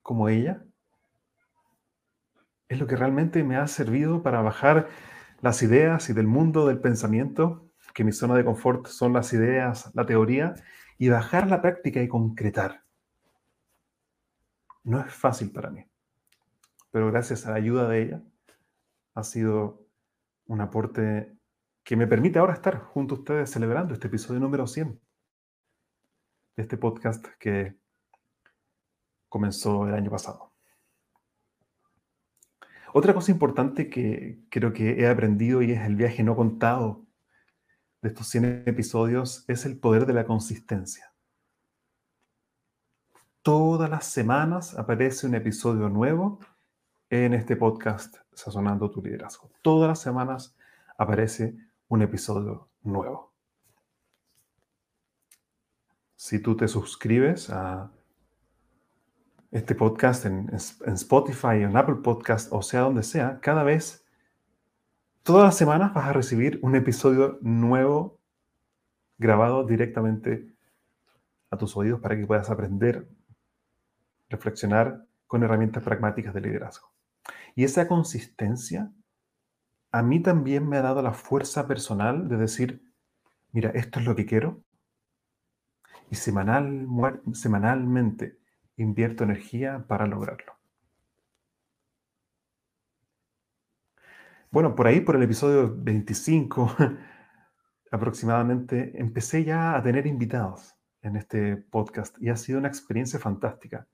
como 0.00 0.28
ella 0.28 0.64
es 2.68 2.78
lo 2.78 2.86
que 2.86 2.94
realmente 2.94 3.42
me 3.42 3.56
ha 3.56 3.66
servido 3.66 4.22
para 4.22 4.42
bajar 4.42 4.86
las 5.40 5.60
ideas 5.64 6.08
y 6.08 6.12
del 6.12 6.28
mundo 6.28 6.68
del 6.68 6.78
pensamiento, 6.78 7.68
que 7.94 8.04
mi 8.04 8.12
zona 8.12 8.36
de 8.36 8.44
confort 8.44 8.86
son 8.86 9.12
las 9.12 9.32
ideas, 9.32 9.90
la 9.94 10.06
teoría, 10.06 10.54
y 10.98 11.08
bajar 11.08 11.50
la 11.50 11.60
práctica 11.60 12.00
y 12.00 12.06
concretar. 12.06 12.84
No 14.84 15.00
es 15.00 15.12
fácil 15.12 15.50
para 15.50 15.68
mí, 15.68 15.84
pero 16.92 17.10
gracias 17.10 17.44
a 17.44 17.50
la 17.50 17.56
ayuda 17.56 17.88
de 17.88 18.02
ella 18.02 18.22
ha 19.14 19.24
sido 19.24 19.84
un 20.46 20.60
aporte 20.60 21.36
que 21.82 21.96
me 21.96 22.06
permite 22.06 22.38
ahora 22.38 22.54
estar 22.54 22.78
junto 22.78 23.16
a 23.16 23.18
ustedes 23.18 23.50
celebrando 23.50 23.94
este 23.94 24.06
episodio 24.06 24.38
número 24.38 24.68
100 24.68 25.00
de 26.56 26.62
este 26.62 26.76
podcast 26.76 27.24
que 27.38 27.74
comenzó 29.28 29.86
el 29.86 29.94
año 29.94 30.10
pasado. 30.10 30.52
Otra 32.94 33.14
cosa 33.14 33.30
importante 33.30 33.88
que 33.88 34.40
creo 34.50 34.72
que 34.72 35.00
he 35.00 35.08
aprendido 35.08 35.62
y 35.62 35.72
es 35.72 35.80
el 35.80 35.96
viaje 35.96 36.22
no 36.22 36.36
contado 36.36 37.06
de 38.02 38.08
estos 38.08 38.26
100 38.26 38.64
episodios 38.66 39.44
es 39.48 39.64
el 39.64 39.78
poder 39.78 40.04
de 40.04 40.12
la 40.12 40.26
consistencia. 40.26 41.12
Todas 43.42 43.88
las 43.88 44.04
semanas 44.06 44.78
aparece 44.78 45.26
un 45.26 45.34
episodio 45.34 45.88
nuevo 45.88 46.38
en 47.08 47.32
este 47.34 47.56
podcast 47.56 48.16
Sazonando 48.32 48.90
tu 48.90 49.02
liderazgo. 49.02 49.50
Todas 49.62 49.88
las 49.88 50.00
semanas 50.00 50.56
aparece 50.96 51.56
un 51.88 52.02
episodio 52.02 52.68
nuevo. 52.82 53.31
Si 56.22 56.38
tú 56.38 56.56
te 56.56 56.68
suscribes 56.68 57.50
a 57.50 57.90
este 59.50 59.74
podcast 59.74 60.24
en, 60.24 60.54
Spotify, 60.54 61.64
en 61.64 61.76
Apple 61.76 61.96
Podcast, 61.96 62.52
o 62.52 62.62
sea 62.62 62.82
donde 62.82 63.02
sea, 63.02 63.40
cada 63.40 63.64
vez, 63.64 64.06
todas 65.24 65.46
las 65.46 65.56
semanas 65.56 65.92
vas 65.92 66.06
a 66.06 66.12
recibir 66.12 66.60
un 66.62 66.76
episodio 66.76 67.40
nuevo 67.42 68.20
grabado 69.18 69.64
directamente 69.64 70.54
a 71.50 71.56
tus 71.56 71.76
oídos 71.76 72.00
para 72.00 72.16
que 72.16 72.24
puedas 72.24 72.50
aprender, 72.50 73.08
reflexionar 74.28 75.04
con 75.26 75.42
herramientas 75.42 75.82
pragmáticas 75.82 76.34
de 76.34 76.40
liderazgo. 76.40 76.92
Y 77.56 77.64
esa 77.64 77.88
consistencia 77.88 78.92
a 79.90 80.02
mí 80.02 80.22
también 80.22 80.68
me 80.68 80.76
ha 80.76 80.82
dado 80.82 81.02
la 81.02 81.14
fuerza 81.14 81.66
personal 81.66 82.28
de 82.28 82.36
decir, 82.36 82.80
mira, 83.50 83.70
esto 83.70 83.98
es 83.98 84.06
lo 84.06 84.14
que 84.14 84.24
quiero. 84.24 84.62
Y 86.12 86.16
semanal, 86.16 86.86
semanalmente 87.32 88.38
invierto 88.76 89.24
energía 89.24 89.86
para 89.88 90.06
lograrlo. 90.06 90.52
Bueno, 94.50 94.74
por 94.74 94.88
ahí, 94.88 95.00
por 95.00 95.16
el 95.16 95.22
episodio 95.22 95.74
25 95.74 96.76
aproximadamente, 97.90 98.92
empecé 99.00 99.44
ya 99.44 99.74
a 99.74 99.82
tener 99.82 100.06
invitados 100.06 100.74
en 101.00 101.16
este 101.16 101.56
podcast 101.56 102.20
y 102.20 102.28
ha 102.28 102.36
sido 102.36 102.58
una 102.58 102.68
experiencia 102.68 103.18
fantástica. 103.18 103.88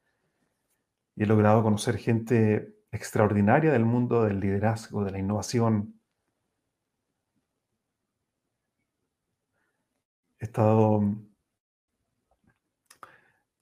Y 1.15 1.23
he 1.23 1.27
logrado 1.27 1.63
conocer 1.63 1.99
gente 1.99 2.75
extraordinaria 2.91 3.71
del 3.71 3.85
mundo 3.85 4.25
del 4.25 4.41
liderazgo, 4.41 5.05
de 5.05 5.13
la 5.13 5.21
innovación. 5.21 6.01
He 10.41 10.47
estado 10.47 11.28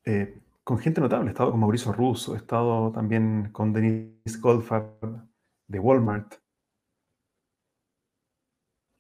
eh, 0.07 0.41
con 0.65 0.79
gente 0.79 1.01
notable. 1.01 1.29
He 1.29 1.33
estado 1.33 1.51
con 1.51 1.61
Mauricio 1.61 1.93
Russo, 1.93 2.35
he 2.35 2.39
estado 2.39 2.93
también 2.93 3.51
con 3.53 3.73
Denise 3.73 4.39
Goldfarb 4.41 5.29
de 5.69 5.79
Walmart. 5.79 6.35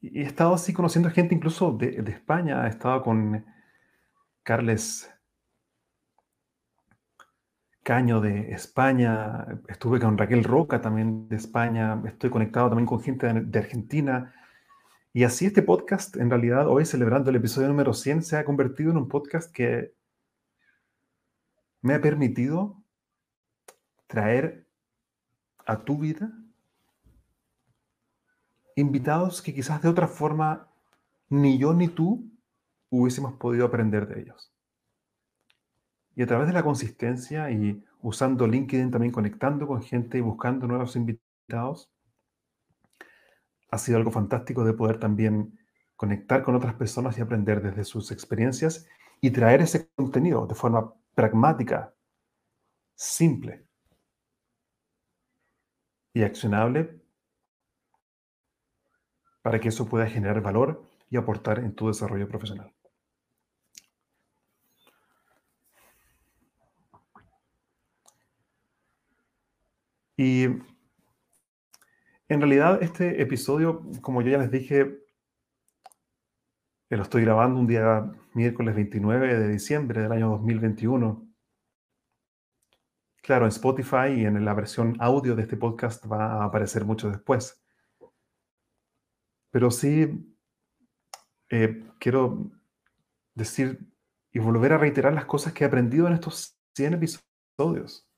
Y 0.01 0.21
he 0.21 0.25
estado 0.25 0.55
así 0.55 0.73
conociendo 0.73 1.11
gente 1.11 1.35
incluso 1.35 1.73
de, 1.73 2.05
España. 2.09 2.67
He 2.67 2.71
estado 2.71 3.03
con 3.03 3.45
Carles 4.43 5.11
Caño 7.83 8.21
de 8.21 8.53
España. 8.53 9.47
Estuve 9.69 10.01
con 10.01 10.19
Raquel 10.19 10.45
Roca 10.45 10.81
también 10.81 11.29
de 11.29 11.37
España. 11.37 12.03
Estoy 12.05 12.31
conectado 12.31 12.69
también 12.69 12.87
con 12.87 13.01
gente 13.01 13.33
de 13.33 13.59
Argentina. 13.59 14.35
Y 15.13 15.25
así 15.25 15.47
este 15.47 15.63
podcast, 15.63 16.17
en 16.17 16.31
realidad, 16.31 16.69
hoy 16.69 16.85
celebrando 16.85 17.31
el 17.31 17.37
episodio 17.37 17.69
número 17.69 17.95
100, 17.95 18.23
se 18.23 18.37
ha 18.37 18.45
convertido 18.45 18.91
en 18.91 18.99
un 18.99 19.09
podcast 19.09 19.51
que 19.51 19.96
me 21.87 21.95
ha 21.95 22.01
permitido 22.01 22.83
traer 24.09 24.67
a 25.65 25.85
tu 25.85 25.99
vida 25.99 26.33
invitados 28.75 29.41
que 29.41 29.55
quizás 29.55 29.81
de 29.83 29.89
otra 29.89 30.09
forma 30.09 30.69
ni 31.29 31.59
yo 31.59 31.75
ni 31.75 31.87
tú 31.87 32.29
hubiésemos 32.91 33.35
podido 33.35 33.67
aprender 33.67 34.09
de 34.09 34.21
ellos. 34.21 34.53
Y 36.17 36.23
a 36.23 36.27
través 36.27 36.49
de 36.49 36.55
la 36.55 36.65
consistencia 36.65 37.53
y 37.53 37.85
usando 38.03 38.49
LinkedIn 38.49 38.91
también 38.91 39.13
conectando 39.13 39.69
con 39.69 39.81
gente 39.81 40.19
y 40.19 40.23
buscando 40.23 40.67
nuevos 40.67 40.97
invitados, 40.97 41.93
ha 43.71 43.79
sido 43.79 43.99
algo 43.99 44.11
fantástico 44.11 44.65
de 44.65 44.73
poder 44.73 44.99
también 44.99 45.57
conectar 45.95 46.43
con 46.43 46.57
otras 46.57 46.75
personas 46.75 47.17
y 47.17 47.21
aprender 47.21 47.63
desde 47.63 47.85
sus 47.85 48.11
experiencias 48.11 48.89
y 49.21 49.31
traer 49.31 49.61
ese 49.61 49.89
contenido 49.95 50.49
de 50.49 50.55
forma 50.57 50.93
pragmática, 51.17 51.95
simple 52.95 53.67
y 56.13 56.23
accionable 56.23 57.01
para 59.41 59.59
que 59.59 59.69
eso 59.69 59.89
pueda 59.89 60.07
generar 60.07 60.43
valor 60.43 60.85
y 61.09 61.17
aportar 61.17 61.61
en 61.61 61.75
tu 61.75 61.89
desarrollo 61.89 62.29
profesional. 62.29 62.71
Y 70.19 70.45
en 72.29 72.41
realidad 72.41 72.83
este 72.83 73.23
episodio, 73.23 73.83
como 74.03 74.21
yo 74.21 74.33
ya 74.33 74.39
les 74.39 74.51
dije, 74.51 75.06
lo 76.91 77.03
estoy 77.03 77.23
grabando 77.23 77.59
un 77.59 77.67
día 77.67 78.13
miércoles 78.33 78.75
29 78.75 79.39
de 79.39 79.49
diciembre 79.49 80.03
del 80.03 80.13
año 80.13 80.31
2021. 80.31 81.27
Claro, 83.23 83.45
en 83.45 83.49
Spotify 83.49 84.13
y 84.17 84.25
en 84.25 84.45
la 84.45 84.55
versión 84.55 84.97
audio 85.01 85.35
de 85.35 85.43
este 85.43 85.57
podcast 85.57 86.07
va 86.11 86.43
a 86.43 86.45
aparecer 86.45 86.85
mucho 86.85 87.11
después. 87.11 87.61
Pero 89.51 89.71
sí 89.73 90.37
eh, 91.51 91.85
quiero 91.99 92.53
decir 93.35 93.81
y 94.33 94.39
volver 94.39 94.73
a 94.73 94.79
reiterar 94.79 95.13
las 95.13 95.25
cosas 95.25 95.53
que 95.53 95.65
he 95.65 95.67
aprendido 95.67 96.07
en 96.07 96.13
estos 96.13 96.57
100 96.75 96.95
episodios. 96.95 98.09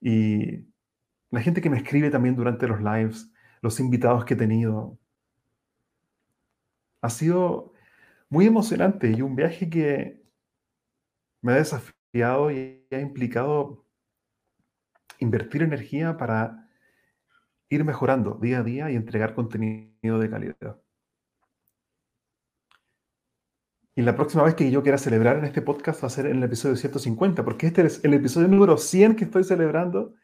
Y 0.00 0.66
la 1.30 1.40
gente 1.40 1.62
que 1.62 1.70
me 1.70 1.78
escribe 1.78 2.10
también 2.10 2.36
durante 2.36 2.68
los 2.68 2.80
lives, 2.80 3.30
los 3.62 3.80
invitados 3.80 4.24
que 4.24 4.34
he 4.34 4.36
tenido, 4.36 4.98
ha 7.00 7.10
sido 7.10 7.72
muy 8.28 8.46
emocionante 8.46 9.10
y 9.10 9.22
un 9.22 9.36
viaje 9.36 9.70
que 9.70 10.22
me 11.42 11.52
ha 11.52 11.56
desafiado 11.56 12.50
y 12.50 12.86
ha 12.90 13.00
implicado 13.00 13.86
invertir 15.18 15.62
energía 15.62 16.16
para 16.16 16.68
ir 17.68 17.84
mejorando 17.84 18.38
día 18.40 18.60
a 18.60 18.62
día 18.62 18.90
y 18.90 18.96
entregar 18.96 19.34
contenido 19.34 20.18
de 20.18 20.30
calidad. 20.30 20.80
Y 23.94 24.02
la 24.02 24.14
próxima 24.14 24.44
vez 24.44 24.54
que 24.54 24.70
yo 24.70 24.82
quiera 24.82 24.96
celebrar 24.96 25.38
en 25.38 25.44
este 25.44 25.60
podcast 25.60 26.02
va 26.04 26.06
a 26.06 26.10
ser 26.10 26.26
en 26.26 26.36
el 26.36 26.44
episodio 26.44 26.76
150, 26.76 27.44
porque 27.44 27.66
este 27.66 27.84
es 27.84 28.04
el 28.04 28.14
episodio 28.14 28.46
número 28.46 28.76
100 28.76 29.16
que 29.16 29.24
estoy 29.24 29.42
celebrando. 29.42 30.14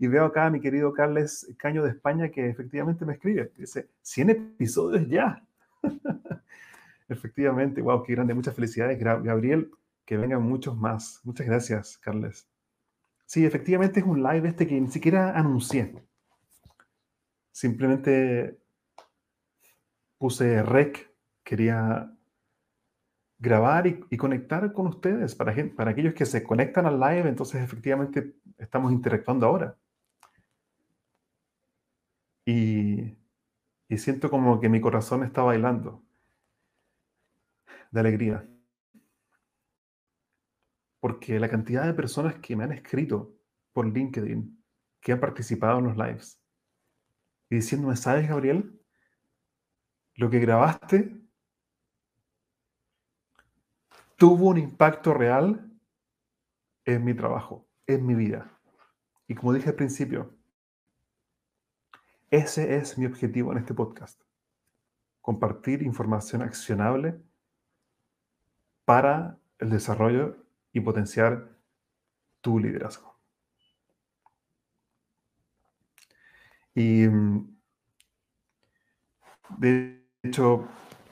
Y 0.00 0.08
veo 0.08 0.24
acá 0.24 0.46
a 0.46 0.50
mi 0.50 0.60
querido 0.60 0.92
Carles 0.92 1.46
Caño 1.56 1.84
de 1.84 1.90
España 1.90 2.30
que 2.30 2.48
efectivamente 2.48 3.04
me 3.04 3.12
escribe. 3.12 3.52
Dice, 3.56 3.88
100 4.02 4.30
episodios 4.30 5.06
ya. 5.08 5.46
efectivamente, 7.08 7.82
wow, 7.82 8.02
qué 8.02 8.14
grande. 8.14 8.34
Muchas 8.34 8.54
felicidades, 8.54 8.98
Gabriel. 8.98 9.70
Que 10.04 10.16
vengan 10.16 10.42
muchos 10.42 10.76
más. 10.76 11.20
Muchas 11.24 11.46
gracias, 11.46 11.98
Carles. 11.98 12.48
Sí, 13.26 13.44
efectivamente 13.44 14.00
es 14.00 14.06
un 14.06 14.22
live 14.22 14.48
este 14.48 14.66
que 14.66 14.80
ni 14.80 14.88
siquiera 14.88 15.38
anuncié. 15.38 15.94
Simplemente 17.52 18.58
puse 20.18 20.62
rec. 20.62 21.10
Quería 21.44 22.12
grabar 23.38 23.86
y, 23.86 24.16
conectar 24.16 24.72
con 24.72 24.88
ustedes. 24.88 25.34
Para, 25.34 25.54
para 25.76 25.92
aquellos 25.92 26.14
que 26.14 26.26
se 26.26 26.42
conectan 26.42 26.86
al 26.86 27.00
live, 27.00 27.28
entonces 27.28 27.62
efectivamente 27.62 28.34
estamos 28.58 28.92
interactuando 28.92 29.46
ahora. 29.46 29.76
Y, 32.44 33.16
y 33.90 33.98
siento 33.98 34.30
como 34.30 34.60
que 34.60 34.68
mi 34.68 34.80
corazón 34.80 35.24
está 35.24 35.42
bailando 35.42 36.06
de 37.90 38.00
alegría. 38.00 38.48
Porque 41.00 41.40
la 41.40 41.48
cantidad 41.48 41.84
de 41.84 41.92
personas 41.92 42.36
que 42.36 42.54
me 42.54 42.62
han 42.62 42.70
escrito 42.70 43.34
por 43.72 43.86
LinkedIn, 43.86 44.64
que 45.00 45.12
han 45.12 45.18
participado 45.18 45.80
en 45.80 45.86
los 45.86 45.96
lives, 45.96 46.40
y 47.48 47.56
diciéndome, 47.56 47.96
¿sabes, 47.96 48.28
Gabriel? 48.28 48.80
Lo 50.14 50.30
que 50.30 50.38
grabaste 50.38 51.20
tuvo 54.16 54.50
un 54.50 54.58
impacto 54.58 55.14
real 55.14 55.68
en 56.84 57.04
mi 57.04 57.14
trabajo, 57.14 57.66
en 57.88 58.06
mi 58.06 58.14
vida. 58.14 58.56
Y 59.26 59.34
como 59.34 59.52
dije 59.52 59.70
al 59.70 59.74
principio, 59.74 60.32
ese 62.30 62.76
es 62.76 62.96
mi 62.96 63.06
objetivo 63.06 63.52
en 63.52 63.58
este 63.58 63.74
podcast. 63.74 64.20
Compartir 65.20 65.82
información 65.82 66.42
accionable 66.42 67.20
para 68.84 69.38
el 69.58 69.70
desarrollo 69.70 70.36
y 70.72 70.80
potenciar 70.80 71.48
tu 72.40 72.58
liderazgo. 72.58 73.18
Y 76.74 77.06
mm, 77.08 77.58
de 79.58 80.06
hecho, 80.22 80.68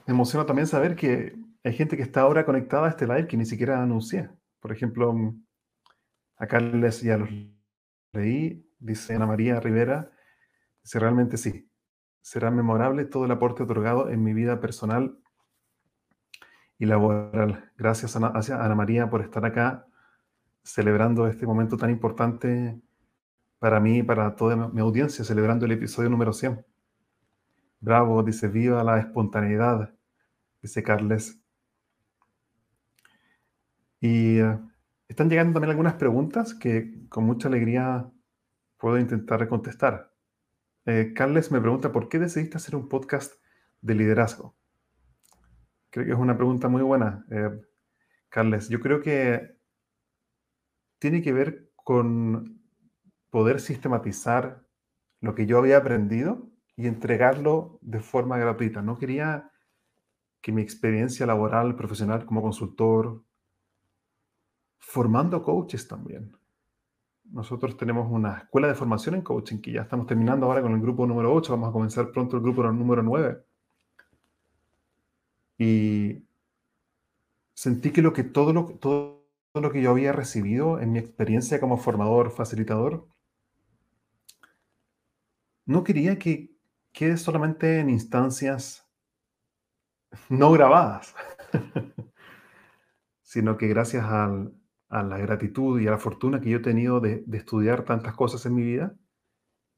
me 0.07 0.13
emociona 0.13 0.45
también 0.45 0.67
saber 0.67 0.95
que 0.95 1.35
hay 1.63 1.73
gente 1.73 1.97
que 1.97 2.03
está 2.03 2.21
ahora 2.21 2.45
conectada 2.45 2.87
a 2.87 2.89
este 2.89 3.05
live 3.05 3.27
que 3.27 3.37
ni 3.37 3.45
siquiera 3.45 3.83
anuncié. 3.83 4.29
Por 4.59 4.71
ejemplo, 4.71 5.13
acá 6.37 6.59
les 6.59 7.01
ya 7.01 7.17
los 7.17 7.29
leí, 8.13 8.65
dice 8.79 9.15
Ana 9.15 9.27
María 9.27 9.59
Rivera, 9.59 10.11
dice 10.83 10.99
realmente 10.99 11.37
sí, 11.37 11.69
será 12.21 12.51
memorable 12.51 13.05
todo 13.05 13.25
el 13.25 13.31
aporte 13.31 13.63
otorgado 13.63 14.09
en 14.09 14.23
mi 14.23 14.33
vida 14.33 14.59
personal 14.59 15.17
y 16.77 16.85
laboral. 16.85 17.71
Gracias 17.77 18.15
Ana, 18.15 18.33
Ana 18.35 18.75
María 18.75 19.09
por 19.09 19.21
estar 19.21 19.45
acá 19.45 19.85
celebrando 20.63 21.27
este 21.27 21.45
momento 21.45 21.77
tan 21.77 21.89
importante 21.89 22.79
para 23.59 23.79
mí 23.79 23.99
y 23.99 24.03
para 24.03 24.35
toda 24.35 24.55
mi 24.69 24.79
audiencia, 24.79 25.25
celebrando 25.25 25.65
el 25.65 25.73
episodio 25.73 26.09
número 26.09 26.33
100. 26.33 26.65
Bravo, 27.81 28.23
dice, 28.23 28.47
viva 28.47 28.83
la 28.83 28.99
espontaneidad, 28.99 29.93
dice 30.61 30.83
Carles. 30.83 31.39
Y 34.01 34.39
eh, 34.39 34.59
están 35.07 35.29
llegando 35.29 35.53
también 35.53 35.71
algunas 35.71 35.95
preguntas 35.95 36.53
que 36.53 37.07
con 37.09 37.25
mucha 37.25 37.47
alegría 37.47 38.09
puedo 38.77 38.97
intentar 38.97 39.47
contestar. 39.47 40.08
Eh, 40.89 41.13
Carles 41.13 41.51
me 41.51 41.61
pregunta, 41.61 41.91
¿por 41.91 42.09
qué 42.09 42.17
decidiste 42.17 42.57
hacer 42.57 42.75
un 42.75 42.89
podcast 42.89 43.35
de 43.79 43.93
liderazgo? 43.93 44.57
Creo 45.91 46.03
que 46.03 46.13
es 46.13 46.17
una 46.17 46.35
pregunta 46.35 46.67
muy 46.67 46.81
buena, 46.81 47.27
eh, 47.29 47.61
Carles. 48.27 48.69
Yo 48.69 48.79
creo 48.79 48.99
que 48.99 49.55
tiene 50.97 51.21
que 51.21 51.31
ver 51.31 51.71
con 51.75 52.63
poder 53.29 53.59
sistematizar 53.59 54.65
lo 55.21 55.35
que 55.35 55.45
yo 55.45 55.59
había 55.59 55.77
aprendido 55.77 56.49
y 56.75 56.87
entregarlo 56.87 57.77
de 57.83 57.99
forma 57.99 58.39
gratuita. 58.39 58.81
No 58.81 58.97
quería 58.97 59.51
que 60.41 60.51
mi 60.51 60.63
experiencia 60.63 61.27
laboral, 61.27 61.75
profesional 61.75 62.25
como 62.25 62.41
consultor, 62.41 63.23
formando 64.79 65.43
coaches 65.43 65.87
también. 65.87 66.38
Nosotros 67.31 67.77
tenemos 67.77 68.11
una 68.11 68.39
escuela 68.39 68.67
de 68.67 68.75
formación 68.75 69.15
en 69.15 69.21
coaching 69.21 69.59
que 69.59 69.71
ya 69.71 69.81
estamos 69.81 70.07
terminando 70.07 70.47
ahora 70.47 70.61
con 70.61 70.73
el 70.73 70.81
grupo 70.81 71.05
número 71.05 71.33
8, 71.33 71.53
vamos 71.53 71.69
a 71.69 71.71
comenzar 71.71 72.11
pronto 72.11 72.37
el 72.37 72.43
grupo 72.43 72.63
número 72.63 73.03
9. 73.03 73.43
Y 75.59 76.23
sentí 77.53 77.91
que, 77.91 78.01
lo 78.01 78.13
que 78.13 78.23
todo, 78.23 78.53
lo, 78.53 78.65
todo 78.79 79.23
lo 79.53 79.71
que 79.71 79.81
yo 79.81 79.91
había 79.91 80.11
recibido 80.11 80.79
en 80.79 80.91
mi 80.91 80.99
experiencia 80.99 81.59
como 81.59 81.77
formador, 81.77 82.31
facilitador, 82.31 83.07
no 85.65 85.83
quería 85.83 86.17
que 86.17 86.55
quede 86.91 87.17
solamente 87.17 87.79
en 87.79 87.89
instancias 87.89 88.87
no 90.29 90.51
grabadas, 90.51 91.13
sino 93.21 93.57
que 93.57 93.67
gracias 93.67 94.05
al, 94.05 94.58
a 94.89 95.03
la 95.03 95.17
gratitud 95.19 95.79
y 95.79 95.87
a 95.87 95.91
la 95.91 95.99
fortuna 95.99 96.41
que 96.41 96.49
yo 96.49 96.57
he 96.57 96.61
tenido 96.61 96.99
de, 96.99 97.23
estudiar 97.31 97.83
tantas 97.83 98.15
cosas 98.15 98.45
en 98.45 98.55
mi 98.55 98.63
vida, 98.63 98.95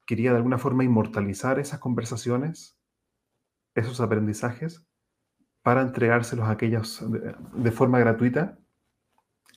quería 0.06 0.32
de 0.32 0.38
alguna 0.38 0.58
forma 0.58 0.84
inmortalizar 0.84 1.60
esas 1.60 1.80
conversaciones, 1.80 2.78
esos 3.76 4.00
aprendizajes, 4.00 4.86
para 5.62 5.82
entregárselos 5.82 6.48
a 6.48 6.52
aquellos 6.52 7.04
de, 7.54 7.72
forma 7.72 8.00
gratuita 8.00 8.58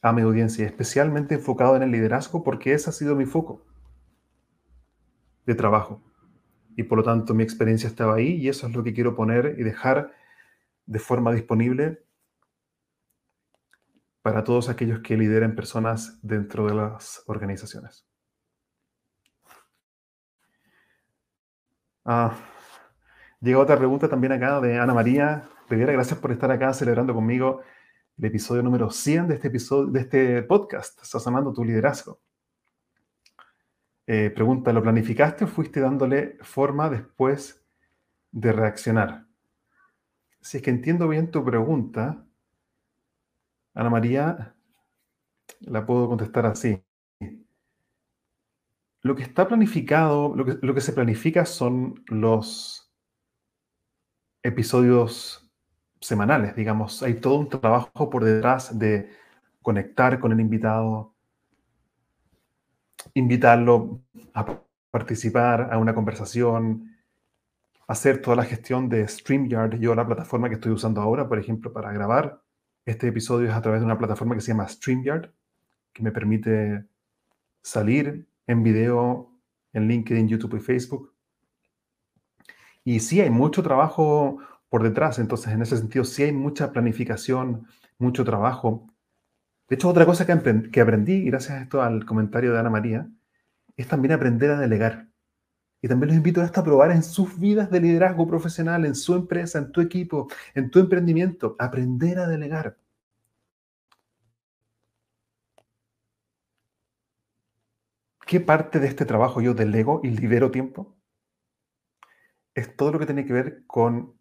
a 0.02 0.12
mi 0.12 0.22
audiencia, 0.22 0.66
especialmente 0.66 1.36
enfocado 1.36 1.76
en 1.76 1.82
el 1.82 1.92
liderazgo, 1.92 2.44
porque 2.44 2.74
ese 2.74 2.90
ha 2.90 2.92
sido 2.92 3.14
mi 3.16 3.24
foco 3.24 3.64
de 5.46 5.54
trabajo. 5.54 6.02
Y 6.76 6.82
por 6.82 6.98
lo 6.98 7.04
tanto 7.04 7.32
mi 7.32 7.44
experiencia 7.44 7.88
estaba 7.88 8.16
ahí 8.16 8.34
y 8.34 8.48
eso 8.48 8.66
es 8.66 8.74
lo 8.74 8.82
que 8.82 8.92
quiero 8.92 9.14
poner 9.14 9.54
y 9.58 9.62
dejar 9.62 10.12
de 10.86 10.98
forma 10.98 11.32
disponible 11.32 12.04
para 14.24 14.42
todos 14.42 14.70
aquellos 14.70 15.00
que 15.00 15.18
lideren 15.18 15.54
personas 15.54 16.18
dentro 16.22 16.66
de 16.66 16.72
las 16.74 17.22
organizaciones. 17.26 18.06
Ah, 22.06 22.34
llega 23.38 23.58
otra 23.58 23.76
pregunta 23.76 24.08
también 24.08 24.32
acá 24.32 24.62
de 24.62 24.78
Ana 24.78 24.94
María 24.94 25.44
Rivera. 25.68 25.92
Gracias 25.92 26.18
por 26.18 26.32
estar 26.32 26.50
acá 26.50 26.72
celebrando 26.72 27.12
conmigo 27.12 27.60
el 28.16 28.24
episodio 28.24 28.62
número 28.62 28.90
100 28.90 29.28
de 29.28 29.34
este, 29.34 29.48
episodio, 29.48 29.92
de 29.92 30.00
este 30.00 30.42
podcast, 30.44 30.98
Sazonando 31.04 31.52
tu 31.52 31.62
liderazgo. 31.62 32.18
Eh, 34.06 34.30
pregunta, 34.30 34.72
¿lo 34.72 34.82
planificaste 34.82 35.44
o 35.44 35.48
fuiste 35.48 35.80
dándole 35.80 36.38
forma 36.40 36.88
después 36.88 37.62
de 38.30 38.52
reaccionar? 38.52 39.26
Si 40.40 40.56
es 40.56 40.62
que 40.62 40.70
entiendo 40.70 41.08
bien 41.08 41.30
tu 41.30 41.44
pregunta, 41.44 42.24
Ana 43.74 43.90
María, 43.90 44.54
la 45.60 45.84
puedo 45.84 46.08
contestar 46.08 46.46
así. 46.46 46.80
Lo 49.02 49.14
que 49.14 49.22
está 49.22 49.46
planificado, 49.46 50.34
lo 50.34 50.74
que, 50.74 50.80
se 50.80 50.92
planifica 50.92 51.44
son 51.44 52.02
los 52.06 52.90
episodios 54.42 55.52
semanales, 56.00 56.54
digamos. 56.56 57.02
Hay 57.02 57.14
todo 57.14 57.34
un 57.34 57.48
trabajo 57.48 58.08
por 58.08 58.24
detrás 58.24 58.78
de 58.78 59.10
conectar 59.60 60.20
con 60.20 60.32
el 60.32 60.40
invitado, 60.40 61.14
invitarlo 63.12 64.00
a 64.32 64.62
participar 64.90 65.72
a 65.72 65.78
una 65.78 65.94
conversación, 65.94 66.96
hacer 67.88 68.22
toda 68.22 68.36
la 68.36 68.44
gestión 68.44 68.88
de 68.88 69.06
StreamYard. 69.06 69.78
Yo 69.80 69.94
la 69.94 70.06
plataforma 70.06 70.48
que 70.48 70.54
estoy 70.54 70.72
usando 70.72 71.00
ahora, 71.02 71.28
por 71.28 71.38
ejemplo, 71.38 71.72
para 71.72 71.92
grabar 71.92 72.43
este 72.84 73.08
episodio 73.08 73.48
es 73.48 73.54
a 73.54 73.62
través 73.62 73.80
de 73.80 73.86
una 73.86 73.98
plataforma 73.98 74.34
que 74.34 74.40
se 74.40 74.48
llama 74.48 74.68
StreamYard, 74.68 75.30
que 75.92 76.02
me 76.02 76.12
permite 76.12 76.84
salir 77.62 78.28
en 78.46 78.62
video 78.62 79.30
en 79.72 79.88
LinkedIn, 79.88 80.28
YouTube 80.28 80.56
y 80.56 80.60
Facebook. 80.60 81.12
Y 82.84 83.00
sí, 83.00 83.20
hay 83.20 83.30
mucho 83.30 83.62
trabajo 83.62 84.38
por 84.68 84.82
detrás, 84.82 85.18
entonces 85.18 85.52
en 85.52 85.62
ese 85.62 85.76
sentido 85.76 86.04
sí 86.04 86.24
hay 86.24 86.32
mucha 86.32 86.72
planificación, 86.72 87.66
mucho 87.98 88.24
trabajo. 88.24 88.86
De 89.68 89.76
hecho, 89.76 89.88
otra 89.88 90.04
cosa 90.04 90.26
que, 90.26 90.80
aprendí, 90.80 91.24
gracias 91.24 91.58
a 91.58 91.62
esto 91.62 91.82
al 91.82 92.04
comentario 92.04 92.52
de 92.52 92.58
Ana 92.58 92.70
María, 92.70 93.08
es 93.76 93.88
también 93.88 94.12
aprender 94.12 94.50
a 94.50 94.58
delegar. 94.58 95.08
Y 95.84 95.86
también 95.86 96.08
los 96.08 96.16
invito 96.16 96.40
a 96.40 96.64
probar 96.64 96.92
en 96.92 97.02
sus 97.02 97.38
vidas 97.38 97.70
de 97.70 97.78
liderazgo 97.78 98.26
profesional, 98.26 98.86
en 98.86 98.94
su 98.94 99.14
empresa, 99.14 99.58
en 99.58 99.70
tu 99.70 99.82
equipo, 99.82 100.28
en 100.54 100.70
tu 100.70 100.78
emprendimiento. 100.78 101.56
Aprender 101.58 102.18
a 102.20 102.26
delegar. 102.26 102.78
¿Qué 108.26 108.40
parte 108.40 108.80
de 108.80 108.86
este 108.86 109.04
trabajo 109.04 109.42
yo 109.42 109.52
delego 109.52 110.00
y 110.02 110.08
libero 110.08 110.50
tiempo? 110.50 110.96
Es 112.54 112.74
todo 112.74 112.92
lo 112.92 112.98
que 112.98 113.04
tiene 113.04 113.26
que 113.26 113.34
ver 113.34 113.66
con 113.66 114.18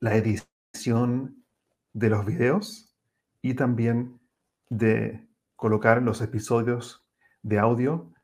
la 0.00 0.16
edición 0.16 1.44
de 1.92 2.08
los 2.08 2.24
videos 2.24 2.96
y 3.42 3.52
también 3.52 4.18
de 4.70 5.28
colocar 5.56 6.00
los 6.00 6.22
episodios 6.22 7.06
de 7.42 7.58
audio 7.58 8.14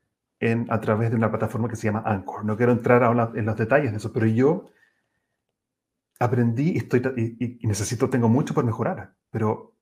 en, 0.51 0.67
a 0.71 0.81
través 0.81 1.11
de 1.11 1.17
una 1.17 1.31
plataforma 1.31 1.69
que 1.69 1.77
se 1.77 1.87
llama 1.87 2.03
Anchor. 2.05 2.45
No 2.45 2.57
quiero 2.57 2.73
entrar 2.73 3.03
ahora 3.03 3.33
en 3.35 3.47
los 3.47 3.57
detalles 3.57 3.91
de 3.91 3.97
eso, 3.99 4.13
pero 4.13 4.27
yo 4.27 4.71
aprendí 6.21 6.73
y, 6.73 6.79
estoy, 6.79 7.03
y 7.61 7.67
necesito, 7.67 8.11
tengo 8.11 8.29
mucho 8.29 8.55
por 8.55 8.65
mejorar, 8.65 9.15
pero 9.31 9.75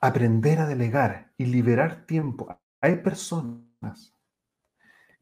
aprender 0.00 0.58
a 0.58 0.66
delegar 0.66 1.32
y 1.36 1.46
liberar 1.46 2.04
tiempo. 2.06 2.60
Hay 2.80 2.96
personas 2.96 4.16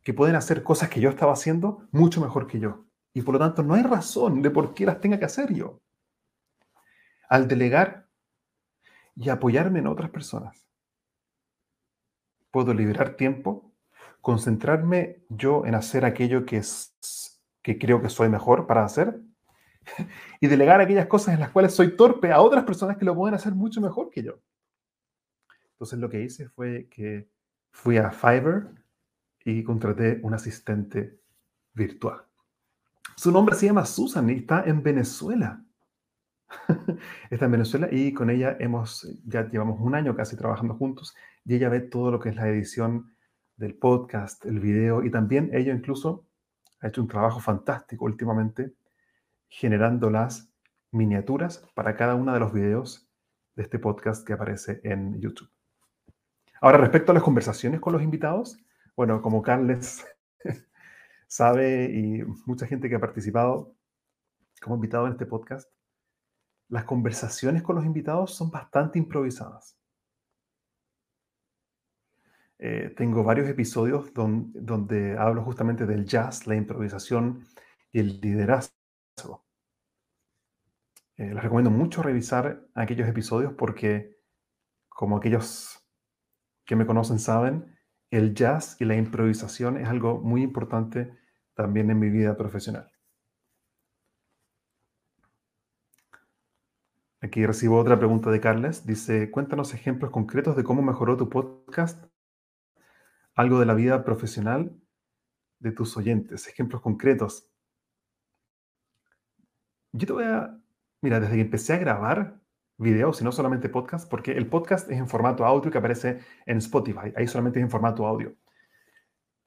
que 0.03 0.15
pueden 0.15 0.37
hacer 0.37 0.63
cosas 0.63 0.89
que 0.89 1.01
yo 1.01 1.11
estaba 1.11 1.35
haciendo 1.35 1.87
mucho 1.93 2.21
mejor 2.21 2.47
que 2.47 2.59
yo. 2.59 2.87
Y 3.13 3.23
por 3.23 3.35
lo 3.35 3.39
tanto 3.41 3.63
no 3.63 3.75
hay 3.75 3.83
razón 3.83 4.41
de 4.41 4.51
por 4.51 4.73
qué 4.73 4.87
las 4.87 5.01
tenga 5.01 5.19
que 5.19 5.27
hacer 5.27 5.53
yo. 5.53 5.83
Al 7.29 7.47
delegar 7.47 8.09
y 9.15 9.29
apoyarme 9.29 9.81
en 9.81 9.87
otras 9.87 10.11
personas, 10.11 10.67
puedo 12.51 12.73
liberar 12.73 13.17
tiempo, 13.17 13.70
concentrarme 14.21 15.23
yo 15.29 15.65
en 15.67 15.75
hacer 15.75 16.05
aquello 16.05 16.45
que, 16.45 16.59
es, 16.59 17.41
que 17.63 17.79
creo 17.79 18.03
que 18.03 18.09
soy 18.09 18.29
mejor 18.29 18.67
para 18.67 18.85
hacer 18.85 19.21
y 20.41 20.47
delegar 20.47 20.81
aquellas 20.81 21.07
cosas 21.07 21.35
en 21.35 21.41
las 21.41 21.51
cuales 21.51 21.75
soy 21.75 21.97
torpe 21.97 22.33
a 22.33 22.41
otras 22.41 22.65
personas 22.65 22.97
que 22.97 23.05
lo 23.05 23.15
pueden 23.15 23.35
hacer 23.35 23.55
mucho 23.55 23.81
mejor 23.81 24.11
que 24.11 24.23
yo. 24.23 24.41
Entonces 25.73 25.99
lo 25.99 26.11
que 26.11 26.23
hice 26.23 26.49
fue 26.51 26.89
que 26.91 27.29
fui 27.71 27.97
a 27.97 28.11
Fiverr 28.11 28.75
y 29.45 29.63
contraté 29.63 30.21
un 30.23 30.35
asistente 30.35 31.19
virtual. 31.73 32.23
Su 33.17 33.33
nombre 33.33 33.55
se 33.55 33.67
llama 33.67 33.87
Susan 33.87 34.29
y 34.29 34.35
está 34.35 34.65
en 34.65 34.83
Venezuela. 34.83 35.65
está 37.31 37.45
en 37.47 37.51
Venezuela 37.53 37.89
y 37.91 38.13
con 38.13 38.29
ella 38.29 38.57
hemos, 38.59 39.09
ya 39.25 39.49
llevamos 39.49 39.81
un 39.81 39.95
año 39.95 40.15
casi 40.15 40.37
trabajando 40.37 40.75
juntos 40.75 41.15
y 41.45 41.55
ella 41.55 41.69
ve 41.69 41.81
todo 41.81 42.11
lo 42.11 42.21
que 42.21 42.31
es 42.31 42.37
la 42.37 42.49
edición 42.49 43.15
del 43.61 43.75
podcast, 43.75 44.47
el 44.47 44.59
video 44.59 45.05
y 45.05 45.11
también 45.11 45.51
ella 45.53 45.75
incluso 45.75 46.27
ha 46.81 46.89
hecho 46.89 47.03
un 47.03 47.09
trabajo 47.09 47.41
fantástico 47.41 48.07
últimamente 48.07 48.75
generando 49.49 50.09
las 50.09 50.51
miniaturas 50.93 51.63
para 51.75 51.95
cada 51.95 52.15
uno 52.15 52.33
de 52.33 52.41
los 52.41 52.55
videos 52.55 53.07
de 53.55 53.65
este 53.65 53.79
podcast 53.79 54.27
que 54.27 54.33
aparece 54.33 54.81
en 54.83 55.21
YouTube. 55.21 55.51
Ahora, 56.63 56.79
respecto 56.79 57.13
a 57.13 57.15
las 57.15 57.23
conversaciones 57.23 57.81
con 57.81 57.93
los 57.93 58.03
invitados, 58.03 58.57
bueno, 58.97 59.21
como 59.21 59.43
Carles 59.43 60.07
sabe 61.27 61.85
y 61.93 62.23
mucha 62.47 62.67
gente 62.67 62.89
que 62.89 62.95
ha 62.95 63.01
participado 63.01 63.75
como 64.63 64.77
invitado 64.77 65.05
en 65.07 65.13
este 65.13 65.27
podcast, 65.27 65.71
las 66.69 66.85
conversaciones 66.85 67.63
con 67.63 67.77
los 67.77 67.85
invitados 67.85 68.35
son 68.35 68.51
bastante 68.51 68.99
improvisadas. 68.99 69.80
Eh, 72.63 72.93
tengo 72.95 73.25
varios 73.25 73.49
episodios 73.49 74.13
donde 74.13 75.17
hablo 75.17 75.43
justamente 75.43 75.87
del 75.87 76.05
jazz, 76.05 76.47
la 76.47 76.57
improvisación 76.57 77.47
y 77.91 78.01
el 78.01 78.21
liderazgo. 78.21 79.47
Eh, 81.17 81.33
les 81.33 81.43
recomiendo 81.43 81.71
mucho 81.71 82.03
revisar 82.03 82.69
aquellos 82.75 83.09
episodios 83.09 83.55
porque, 83.55 84.19
como 84.91 85.17
aquellos 85.17 85.89
que 86.67 86.77
me 86.77 86.85
conocen 86.85 87.19
saben, 87.19 87.79
el 88.11 88.35
jazz 88.35 88.77
y 88.79 88.85
la 88.85 88.97
improvisación 88.97 89.79
es 89.79 89.89
algo 89.89 90.21
muy 90.21 90.43
importante 90.43 91.17
también 91.55 91.91
en 91.91 91.99
mi 91.99 92.11
vida 92.11 92.37
profesional. 92.37 92.93
Aquí 97.23 97.47
recibo 97.47 97.79
otra 97.79 97.99
pregunta 97.99 98.31
de 98.31 98.41
Carles. 98.41 98.85
Dice, 98.85 99.31
cuéntanos 99.31 99.73
ejemplos 99.73 100.11
concretos 100.11 100.57
de 100.57 100.65
cómo 100.65 100.83
mejoró 100.83 101.17
tu 101.17 101.31
podcast 101.31 102.10
algo 103.41 103.59
de 103.59 103.67
la 103.67 103.75
vida 103.75 104.05
profesional 104.05 104.79
de 105.59 105.73
tus 105.73 105.97
oyentes, 105.97 106.47
ejemplos 106.47 106.83
concretos. 106.83 107.51
Yo 109.93 110.07
te 110.07 110.13
voy 110.13 110.25
a, 110.25 110.59
mira, 111.01 111.21
desde 111.21 111.35
que 111.35 111.41
empecé 111.41 111.73
a 111.73 111.79
grabar 111.79 112.41
videos 112.77 113.21
y 113.21 113.25
no 113.25 113.33
solamente 113.33 113.69
podcast, 113.69 114.09
porque 114.11 114.33
el 114.33 114.49
podcast 114.49 114.91
es 114.91 114.99
en 114.99 115.09
formato 115.09 115.45
audio 115.45 115.71
que 115.71 115.79
aparece 115.79 116.21
en 116.47 116.59
Spotify, 116.59 117.13
ahí 117.17 117.27
solamente 117.27 117.59
es 117.59 117.65
en 117.65 117.71
formato 117.71 118.07
audio. 118.07 118.37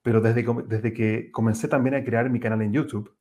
Pero 0.02 0.22
desde, 0.22 0.44
desde 0.68 0.94
que 0.94 1.32
comencé 1.32 1.68
también 1.68 1.96
a 1.96 2.04
crear 2.04 2.30
mi 2.30 2.40
canal 2.40 2.62
en 2.62 2.74
YouTube, 2.74 3.16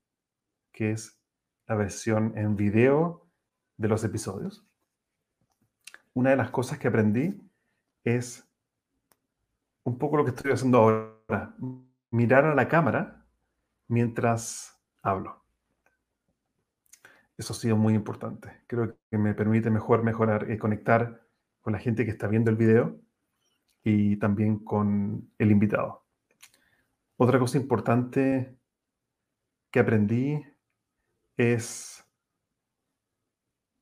que 0.72 0.90
es 0.90 1.20
la 1.66 1.76
versión 1.76 2.36
en 2.36 2.56
video 2.56 3.30
de 3.76 3.88
los 3.88 4.04
episodios, 4.04 4.66
una 6.14 6.30
de 6.30 6.36
las 6.36 6.50
cosas 6.50 6.78
que 6.78 6.88
aprendí 6.88 7.40
es 8.04 8.51
un 9.84 9.98
poco 9.98 10.16
lo 10.16 10.24
que 10.24 10.30
estoy 10.30 10.52
haciendo 10.52 10.78
ahora, 10.78 11.54
mirar 12.10 12.44
a 12.44 12.54
la 12.54 12.68
cámara 12.68 13.26
mientras 13.88 14.78
hablo. 15.02 15.42
Eso 17.36 17.52
ha 17.52 17.56
sido 17.56 17.76
muy 17.76 17.94
importante. 17.94 18.62
Creo 18.66 18.96
que 19.10 19.18
me 19.18 19.34
permite 19.34 19.70
mejor 19.70 20.02
mejorar 20.02 20.50
y 20.50 20.58
conectar 20.58 21.26
con 21.60 21.72
la 21.72 21.78
gente 21.78 22.04
que 22.04 22.10
está 22.10 22.28
viendo 22.28 22.50
el 22.50 22.56
video 22.56 23.00
y 23.82 24.16
también 24.16 24.58
con 24.58 25.32
el 25.38 25.50
invitado. 25.50 26.04
Otra 27.16 27.38
cosa 27.38 27.58
importante 27.58 28.56
que 29.70 29.80
aprendí 29.80 30.44
es 31.36 32.04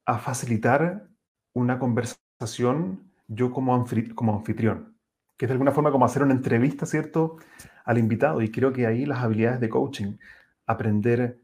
a 0.07 0.19
facilitar 0.19 1.09
una 1.53 1.79
conversación 1.79 3.13
yo 3.27 3.53
como, 3.53 3.85
como 4.15 4.37
anfitrión 4.37 5.00
que 5.41 5.47
es 5.47 5.49
de 5.49 5.55
alguna 5.55 5.73
forma 5.73 5.91
como 5.91 6.05
hacer 6.05 6.23
una 6.23 6.35
entrevista, 6.35 6.85
¿cierto?, 6.85 7.39
al 7.87 7.97
invitado. 7.97 8.43
Y 8.43 8.51
creo 8.51 8.75
que 8.75 8.87
ahí 8.87 9.07
las 9.07 9.21
habilidades 9.21 9.59
de 9.59 9.71
coaching, 9.71 10.19
aprender 10.67 11.41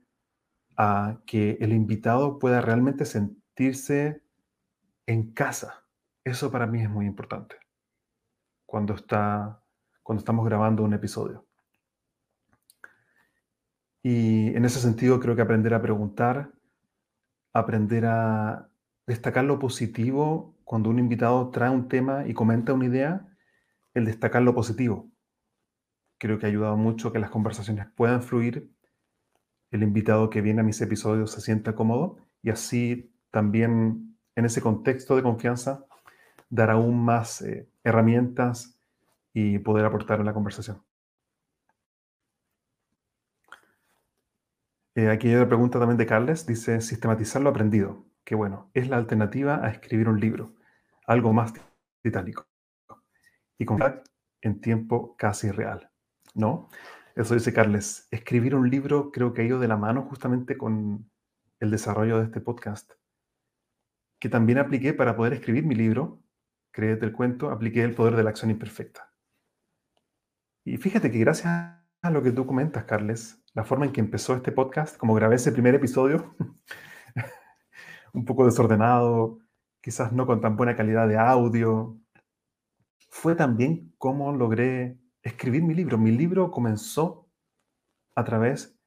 a 0.76 1.20
que 1.24 1.56
el 1.62 1.72
invitado 1.72 2.38
pueda 2.38 2.60
realmente 2.60 3.06
sentirse 3.06 4.20
en 5.06 5.32
casa. 5.32 5.86
Eso 6.24 6.50
para 6.50 6.66
mí 6.66 6.82
es 6.82 6.90
muy 6.90 7.06
importante 7.06 7.56
cuando, 8.66 8.92
está, 8.92 9.62
cuando 10.02 10.18
estamos 10.18 10.44
grabando 10.44 10.82
un 10.82 10.92
episodio. 10.92 11.46
Y 14.02 14.54
en 14.54 14.66
ese 14.66 14.78
sentido 14.78 15.20
creo 15.20 15.34
que 15.36 15.40
aprender 15.40 15.72
a 15.72 15.80
preguntar, 15.80 16.52
aprender 17.54 18.04
a 18.04 18.68
destacar 19.06 19.44
lo 19.44 19.58
positivo 19.58 20.54
cuando 20.64 20.90
un 20.90 20.98
invitado 20.98 21.48
trae 21.48 21.70
un 21.70 21.88
tema 21.88 22.26
y 22.26 22.34
comenta 22.34 22.74
una 22.74 22.84
idea, 22.84 23.32
el 23.96 24.04
destacar 24.04 24.42
lo 24.42 24.54
positivo. 24.54 25.10
Creo 26.18 26.38
que 26.38 26.46
ha 26.46 26.48
ayudado 26.50 26.76
mucho 26.76 27.12
que 27.12 27.18
las 27.18 27.30
conversaciones 27.30 27.86
puedan 27.94 28.22
fluir, 28.22 28.70
el 29.70 29.82
invitado 29.82 30.28
que 30.28 30.42
viene 30.42 30.60
a 30.60 30.64
mis 30.64 30.80
episodios 30.82 31.32
se 31.32 31.40
sienta 31.40 31.74
cómodo 31.74 32.18
y 32.42 32.50
así 32.50 33.12
también 33.30 34.18
en 34.34 34.44
ese 34.44 34.60
contexto 34.60 35.16
de 35.16 35.22
confianza 35.22 35.86
dar 36.50 36.70
aún 36.70 37.02
más 37.04 37.40
eh, 37.42 37.68
herramientas 37.84 38.78
y 39.32 39.58
poder 39.58 39.86
aportar 39.86 40.20
en 40.20 40.26
la 40.26 40.34
conversación. 40.34 40.82
Eh, 44.94 45.10
aquí 45.10 45.28
hay 45.28 45.34
otra 45.36 45.48
pregunta 45.48 45.78
también 45.78 45.98
de 45.98 46.06
Carles. 46.06 46.46
Dice, 46.46 46.80
sistematizar 46.80 47.42
lo 47.42 47.50
aprendido. 47.50 48.06
Que 48.24 48.34
bueno, 48.34 48.70
es 48.74 48.88
la 48.88 48.96
alternativa 48.96 49.64
a 49.64 49.70
escribir 49.70 50.08
un 50.08 50.20
libro, 50.20 50.54
algo 51.06 51.32
más 51.32 51.52
titánico. 52.02 52.46
Y 53.58 53.64
con 53.64 53.80
en 54.42 54.60
tiempo 54.60 55.16
casi 55.16 55.50
real. 55.50 55.90
¿No? 56.34 56.68
Eso 57.14 57.34
dice 57.34 57.52
Carles. 57.52 58.08
Escribir 58.10 58.54
un 58.54 58.68
libro 58.68 59.10
creo 59.10 59.32
que 59.32 59.42
ha 59.42 59.44
ido 59.44 59.58
de 59.58 59.68
la 59.68 59.76
mano 59.76 60.02
justamente 60.02 60.58
con 60.58 61.10
el 61.60 61.70
desarrollo 61.70 62.18
de 62.18 62.24
este 62.24 62.40
podcast, 62.40 62.92
que 64.18 64.28
también 64.28 64.58
apliqué 64.58 64.92
para 64.92 65.16
poder 65.16 65.32
escribir 65.32 65.64
mi 65.64 65.74
libro, 65.74 66.22
Créete 66.76 67.06
el 67.06 67.12
cuento, 67.12 67.50
apliqué 67.50 67.82
el 67.84 67.94
poder 67.94 68.16
de 68.16 68.22
la 68.22 68.28
acción 68.28 68.50
imperfecta. 68.50 69.10
Y 70.62 70.76
fíjate 70.76 71.10
que 71.10 71.18
gracias 71.18 71.50
a 72.02 72.10
lo 72.10 72.22
que 72.22 72.32
tú 72.32 72.44
comentas, 72.44 72.84
Carles, 72.84 73.42
la 73.54 73.64
forma 73.64 73.86
en 73.86 73.92
que 73.92 74.00
empezó 74.02 74.34
este 74.34 74.52
podcast, 74.52 74.98
como 74.98 75.14
grabé 75.14 75.36
ese 75.36 75.52
primer 75.52 75.74
episodio, 75.74 76.36
un 78.12 78.26
poco 78.26 78.44
desordenado, 78.44 79.38
quizás 79.80 80.12
no 80.12 80.26
con 80.26 80.42
tan 80.42 80.58
buena 80.58 80.76
calidad 80.76 81.08
de 81.08 81.16
audio, 81.16 81.98
fue 83.16 83.34
también 83.34 83.94
como 83.96 84.30
logré 84.30 84.98
escribir 85.22 85.62
mi 85.62 85.74
libro. 85.74 85.96
Mi 85.96 86.10
libro 86.10 86.50
comenzó 86.50 87.30
a 88.14 88.24
través 88.24 88.78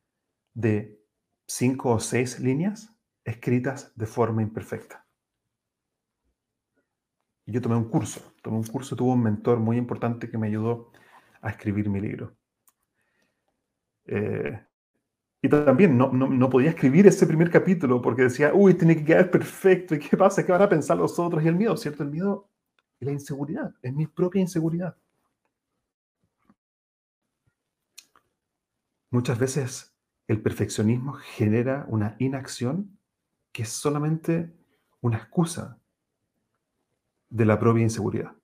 de 0.54 1.02
cinco 1.48 1.96
o 1.96 2.00
seis 2.00 2.40
líneas 2.40 2.96
escritas 3.26 3.92
de 3.96 4.06
forma 4.06 4.44
imperfecta. 4.44 5.08
Y 7.48 7.54
yo 7.54 7.60
tomé 7.60 7.76
un 7.76 7.90
curso, 7.90 8.36
tomé 8.44 8.58
un 8.58 8.68
curso, 8.68 8.96
tuve 8.96 9.14
un 9.14 9.24
mentor 9.24 9.60
muy 9.60 9.78
importante 9.78 10.30
que 10.30 10.38
me 10.38 10.48
ayudó 10.48 10.92
a 11.42 11.50
escribir 11.50 11.90
mi 11.90 12.00
libro. 12.00 12.38
Eh, 14.06 14.64
y 15.42 15.50
también 15.50 15.98
no, 15.98 16.12
no, 16.12 16.50
podía 16.52 16.70
escribir 16.70 17.08
ese 17.08 17.26
primer 17.26 17.50
capítulo 17.50 18.00
porque 18.00 18.24
decía, 18.24 18.52
uy, 18.54 18.76
tiene 18.76 18.96
que 18.96 19.06
quedar 19.06 19.32
perfecto. 19.32 19.96
¿Y 19.96 20.00
qué 20.00 20.16
pasa? 20.16 20.46
¿Qué 20.46 20.52
van 20.52 20.62
a 20.62 20.70
pensar 20.70 20.98
los 20.98 21.18
otros? 21.18 21.44
Y 21.44 21.48
el 21.48 21.56
miedo, 21.56 21.76
¿cierto? 21.76 22.04
El 22.04 22.12
miedo 22.12 22.48
la 23.00 23.12
inseguridad, 23.12 23.74
es 23.82 23.93
mi 23.93 24.08
propia 24.08 24.41
inseguridad. 24.41 24.95
Muchas 29.12 29.39
veces 29.39 29.95
el 30.28 30.41
perfeccionismo 30.41 31.14
genera 31.14 31.86
una 31.88 32.16
inacción 32.20 33.00
que 33.52 33.64
es 33.64 33.70
solamente 33.70 34.54
una 35.02 35.18
excusa 35.18 35.80
de 37.30 37.45
la 37.45 37.60
propia 37.60 37.84
inseguridad. 37.84 38.36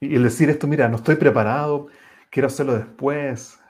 Y 0.00 0.14
el 0.16 0.24
decir 0.24 0.50
esto, 0.50 0.66
mira, 0.66 0.88
no 0.88 0.96
estoy 0.96 1.16
preparado, 1.16 1.88
quiero 2.30 2.48
hacerlo 2.48 2.74
después. 2.74 3.60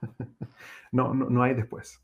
no, 0.92 1.14
no, 1.14 1.28
no 1.28 1.42
hay 1.42 1.54
después. 1.54 2.01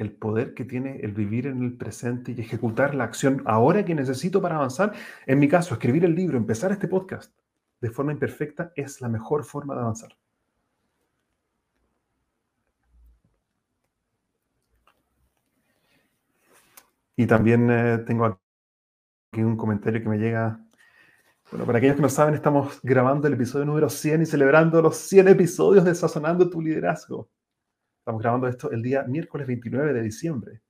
El 0.00 0.12
poder 0.12 0.54
que 0.54 0.64
tiene 0.64 1.00
el 1.00 1.12
vivir 1.12 1.46
en 1.46 1.62
el 1.62 1.76
presente 1.76 2.32
y 2.32 2.40
ejecutar 2.40 2.94
la 2.94 3.04
acción 3.04 3.42
ahora 3.44 3.84
que 3.84 3.94
necesito 3.94 4.40
para 4.40 4.56
avanzar. 4.56 4.94
En 5.26 5.38
mi 5.38 5.46
caso, 5.46 5.74
escribir 5.74 6.06
el 6.06 6.14
libro, 6.14 6.38
empezar 6.38 6.72
este 6.72 6.88
podcast 6.88 7.30
de 7.82 7.90
forma 7.90 8.12
imperfecta 8.12 8.72
es 8.76 9.02
la 9.02 9.10
mejor 9.10 9.44
forma 9.44 9.74
de 9.74 9.80
avanzar. 9.82 10.16
Y 17.14 17.26
también 17.26 17.70
eh, 17.70 17.98
tengo 18.06 18.24
aquí 18.24 19.42
un 19.42 19.58
comentario 19.58 20.02
que 20.02 20.08
me 20.08 20.16
llega. 20.16 20.64
Bueno, 21.50 21.66
para 21.66 21.76
aquellos 21.76 21.96
que 21.96 22.02
no 22.02 22.08
saben, 22.08 22.32
estamos 22.32 22.80
grabando 22.82 23.28
el 23.28 23.34
episodio 23.34 23.66
número 23.66 23.90
100 23.90 24.22
y 24.22 24.26
celebrando 24.26 24.80
los 24.80 24.96
100 24.96 25.28
episodios 25.28 25.84
de 25.84 25.94
Sazonando 25.94 26.48
tu 26.48 26.62
Liderazgo. 26.62 27.28
Estamos 28.00 28.22
grabando 28.22 28.48
esto 28.48 28.70
el 28.70 28.82
día 28.82 29.04
miércoles 29.04 29.46
29 29.46 29.92
de 29.92 30.02
diciembre. 30.02 30.60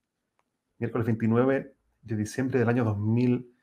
Miércoles 0.78 1.06
29 1.06 1.74
de 2.02 2.16
diciembre 2.16 2.58
del 2.58 2.68
año 2.68 2.84
2000. 2.84 3.54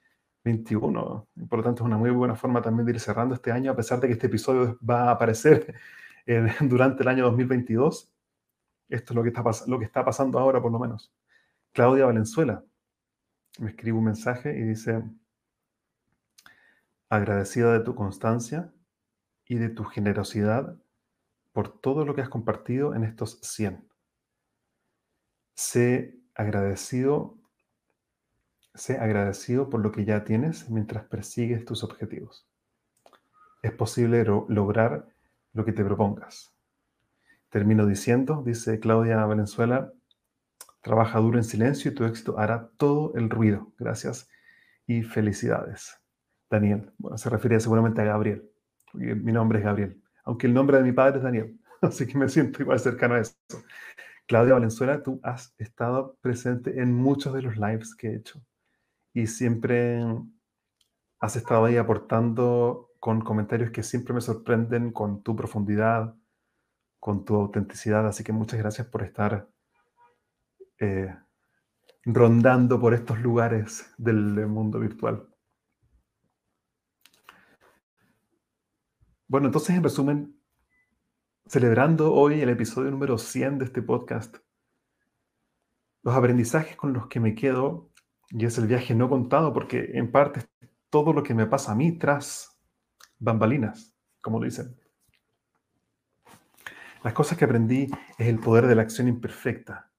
21. 0.48 1.28
por 1.50 1.60
lo 1.60 1.64
tanto, 1.64 1.84
es 1.84 1.86
una 1.86 1.98
muy 1.98 2.10
buena 2.12 2.36
forma 2.36 2.62
también 2.62 2.86
de 2.86 2.94
ir 2.94 3.00
cerrando 3.00 3.36
este 3.36 3.52
año, 3.52 3.72
a 3.72 3.76
pesar 3.76 4.00
de 4.00 4.08
que 4.08 4.14
este 4.14 4.28
episodio 4.28 4.80
va 4.88 5.10
a 5.10 5.12
aparecer 5.12 5.76
durante 6.62 7.04
el 7.04 7.10
año 7.10 7.26
2022. 7.26 8.10
Esto 8.90 9.14
es 9.14 9.16
lo 9.16 9.24
que, 9.24 9.30
está 9.30 9.44
lo 9.68 9.80
que 9.80 9.86
está 9.86 10.06
pasando 10.06 10.40
ahora, 10.40 10.62
por 10.62 10.72
lo 10.72 10.80
menos. 10.80 11.12
Claudia 11.74 12.06
Valenzuela 12.06 12.64
me 13.60 13.72
escribe 13.72 13.98
un 13.98 14.06
mensaje 14.06 14.58
y 14.58 14.62
dice, 14.64 15.04
agradecida 17.10 17.74
de 17.74 17.82
tu 17.82 17.94
constancia 17.96 18.72
y 19.46 19.56
de 19.56 19.70
tu 19.70 19.84
generosidad 19.84 20.78
por 21.58 21.70
todo 21.82 22.06
lo 22.06 22.14
que 22.14 22.22
has 22.22 22.30
compartido 22.30 22.94
en 22.94 23.04
estos 23.04 23.40
100. 23.42 23.84
Sé 25.56 26.16
agradecido 26.36 27.40
Sé 28.76 29.00
agradecido 29.00 29.68
por 29.68 29.82
lo 29.82 29.92
que 29.92 30.06
ya 30.06 30.24
tienes 30.24 30.70
mientras 30.70 31.06
persigues 31.06 31.66
tus 31.66 31.84
objetivos. 31.84 32.48
Es 33.64 33.72
posible 33.72 34.24
lograr 34.24 35.08
lo 35.54 35.66
que 35.66 35.74
te 35.74 35.84
propongas. 35.84 36.54
Termino 37.50 37.88
diciendo, 37.88 38.44
dice 38.46 38.80
Claudia 38.80 39.26
Valenzuela, 39.26 39.92
trabaja 40.82 41.18
duro 41.18 41.40
en 41.40 41.44
silencio 41.44 41.90
y 41.90 41.96
tu 41.96 42.06
éxito 42.06 42.38
hará 42.38 42.70
todo 42.78 43.16
el 43.16 43.32
ruido. 43.32 43.74
Gracias 43.80 44.30
y 44.86 45.02
felicidades. 45.02 46.00
Daniel, 46.52 46.94
bueno, 47.00 47.18
se 47.18 47.32
refiere 47.32 47.60
seguramente 47.60 48.02
a 48.02 48.06
Gabriel. 48.06 48.48
Mi 48.94 49.32
nombre 49.32 49.58
es 49.58 49.66
Gabriel, 49.66 50.04
aunque 50.28 50.46
el 50.46 50.54
nombre 50.54 50.78
de 50.78 50.84
mi 50.84 50.92
padre 50.92 51.18
es 51.18 51.24
Daniel, 51.24 51.58
así 51.82 52.06
que 52.06 52.18
me 52.18 52.28
siento 52.28 52.62
igual 52.62 52.80
cercano 52.80 53.16
a 53.16 53.20
eso. 53.20 53.34
Claudia 54.28 54.56
Valenzuela, 54.56 55.02
tú 55.02 55.22
has 55.24 55.56
estado 55.58 56.18
presente 56.20 56.82
en 56.82 56.94
muchos 56.94 57.34
de 57.34 57.42
los 57.42 57.56
lives 57.56 57.96
que 57.96 58.10
he 58.10 58.16
hecho 58.18 58.42
y 59.14 59.28
siempre 59.28 60.04
has 61.20 61.38
estado 61.38 61.64
ahí 61.64 61.78
aportando 61.78 62.92
con 63.00 63.22
comentarios 63.22 63.72
que 63.72 63.84
siempre 63.84 64.14
me 64.14 64.20
sorprenden 64.20 64.92
con 64.92 65.24
tu 65.24 65.34
profundidad, 65.34 66.14
con 67.00 67.24
tu 67.24 67.36
autenticidad. 67.36 68.06
Así 68.06 68.26
que 68.26 68.34
muchas 68.34 68.60
gracias 68.60 68.88
por 68.88 69.04
estar 69.04 69.48
eh, 70.80 71.16
rondando 72.04 72.82
por 72.82 72.94
estos 72.94 73.22
lugares 73.22 73.94
del 73.98 74.46
mundo 74.48 74.78
virtual. 74.78 75.26
Bueno, 79.30 79.48
entonces 79.48 79.76
en 79.76 79.84
resumen, 79.84 80.40
celebrando 81.48 82.14
hoy 82.14 82.40
el 82.40 82.48
episodio 82.48 82.92
número 82.92 83.18
100 83.18 83.58
de 83.58 83.66
este 83.66 83.82
podcast, 83.82 84.38
los 86.02 86.16
aprendizajes 86.16 86.78
con 86.78 86.94
los 86.94 87.08
que 87.08 87.20
me 87.20 87.36
quedo 87.36 87.90
y 88.30 88.46
es 88.46 88.58
el 88.58 88.68
viaje 88.68 88.96
no 88.96 89.10
contado 89.10 89.52
porque 89.52 89.92
en 89.96 90.14
parte 90.14 90.40
es 90.40 90.48
todo 90.90 91.12
lo 91.12 91.24
que 91.24 91.34
me 91.34 91.46
pasa 91.46 91.74
a 91.74 91.76
mí 91.76 91.98
tras 91.98 92.58
bambalinas, 93.20 93.94
como 94.22 94.42
dicen. 94.42 94.80
Las 97.04 97.12
cosas 97.12 97.38
que 97.38 97.44
aprendí 97.44 97.90
es 98.18 98.28
el 98.28 98.40
poder 98.40 98.66
de 98.66 98.76
la 98.76 98.84
acción 98.84 99.10
imperfecta. 99.10 99.92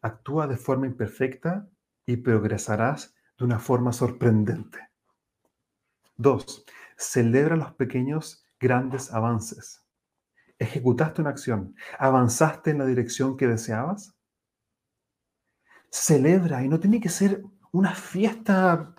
Actúa 0.00 0.48
de 0.48 0.56
forma 0.56 0.88
imperfecta 0.88 1.68
y 2.04 2.16
progresarás 2.16 3.14
de 3.38 3.44
una 3.44 3.60
forma 3.60 3.92
sorprendente. 3.92 4.80
Dos, 6.16 6.64
celebra 6.96 7.54
los 7.54 7.74
pequeños, 7.74 8.44
grandes 8.62 9.12
avances. 9.12 9.84
¿Ejecutaste 10.58 11.20
una 11.20 11.30
acción? 11.30 11.74
¿Avanzaste 11.98 12.70
en 12.70 12.78
la 12.78 12.86
dirección 12.86 13.36
que 13.36 13.48
deseabas? 13.48 14.14
Celebra 15.90 16.62
y 16.62 16.68
no 16.68 16.78
tiene 16.78 17.00
que 17.00 17.08
ser 17.08 17.42
una 17.72 17.94
fiesta 17.94 18.94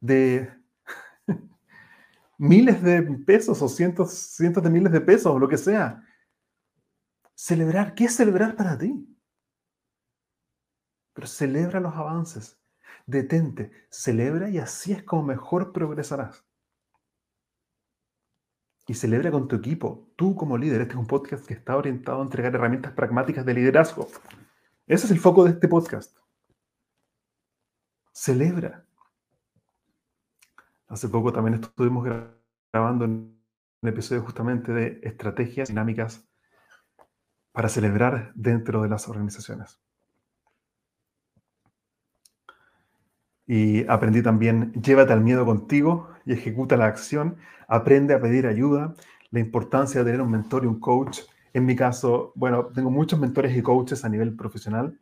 de 0.00 0.52
miles 2.38 2.82
de 2.82 3.02
pesos 3.24 3.62
o 3.62 3.68
cientos, 3.68 4.12
cientos 4.12 4.62
de 4.62 4.70
miles 4.70 4.92
de 4.92 5.00
pesos 5.00 5.26
o 5.26 5.38
lo 5.38 5.48
que 5.48 5.56
sea. 5.56 6.02
Celebrar, 7.34 7.94
¿qué 7.94 8.06
es 8.06 8.16
celebrar 8.16 8.56
para 8.56 8.76
ti? 8.76 9.08
Pero 11.12 11.28
celebra 11.28 11.78
los 11.78 11.94
avances, 11.94 12.60
detente, 13.06 13.70
celebra 13.88 14.50
y 14.50 14.58
así 14.58 14.92
es 14.92 15.04
como 15.04 15.22
mejor 15.22 15.72
progresarás. 15.72 16.43
Y 18.86 18.94
celebra 18.94 19.30
con 19.30 19.48
tu 19.48 19.56
equipo, 19.56 20.12
tú 20.16 20.36
como 20.36 20.58
líder. 20.58 20.82
Este 20.82 20.92
es 20.94 20.98
un 20.98 21.06
podcast 21.06 21.46
que 21.46 21.54
está 21.54 21.76
orientado 21.76 22.20
a 22.20 22.24
entregar 22.24 22.54
herramientas 22.54 22.92
pragmáticas 22.92 23.46
de 23.46 23.54
liderazgo. 23.54 24.08
Ese 24.86 25.06
es 25.06 25.10
el 25.10 25.18
foco 25.18 25.44
de 25.44 25.52
este 25.52 25.68
podcast 25.68 26.16
celebra. 28.14 28.86
Hace 30.86 31.08
poco 31.08 31.32
también 31.32 31.54
estuvimos 31.54 32.06
grabando 32.72 33.04
un 33.04 33.38
episodio 33.82 34.22
justamente 34.22 34.72
de 34.72 35.00
estrategias 35.02 35.68
dinámicas 35.68 36.26
para 37.52 37.68
celebrar 37.68 38.32
dentro 38.34 38.82
de 38.82 38.88
las 38.88 39.08
organizaciones. 39.08 39.80
Y 43.46 43.86
aprendí 43.88 44.22
también, 44.22 44.72
llévate 44.72 45.12
al 45.12 45.20
miedo 45.20 45.44
contigo 45.44 46.08
y 46.24 46.32
ejecuta 46.32 46.76
la 46.76 46.86
acción, 46.86 47.36
aprende 47.68 48.14
a 48.14 48.20
pedir 48.20 48.46
ayuda, 48.46 48.94
la 49.30 49.40
importancia 49.40 50.00
de 50.00 50.06
tener 50.06 50.22
un 50.22 50.30
mentor 50.30 50.64
y 50.64 50.66
un 50.66 50.80
coach. 50.80 51.20
En 51.52 51.66
mi 51.66 51.76
caso, 51.76 52.32
bueno, 52.34 52.66
tengo 52.66 52.90
muchos 52.90 53.18
mentores 53.18 53.56
y 53.56 53.62
coaches 53.62 54.04
a 54.04 54.08
nivel 54.08 54.34
profesional. 54.34 54.98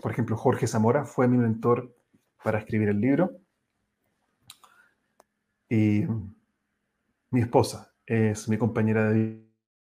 Por 0.00 0.12
ejemplo, 0.12 0.36
Jorge 0.36 0.66
Zamora 0.66 1.04
fue 1.04 1.28
mi 1.28 1.36
mentor 1.36 1.94
para 2.42 2.58
escribir 2.58 2.88
el 2.88 3.00
libro. 3.00 3.32
Y 5.68 6.04
mi 7.30 7.40
esposa 7.40 7.92
es 8.06 8.48
mi 8.48 8.58
compañera 8.58 9.10
de 9.10 9.44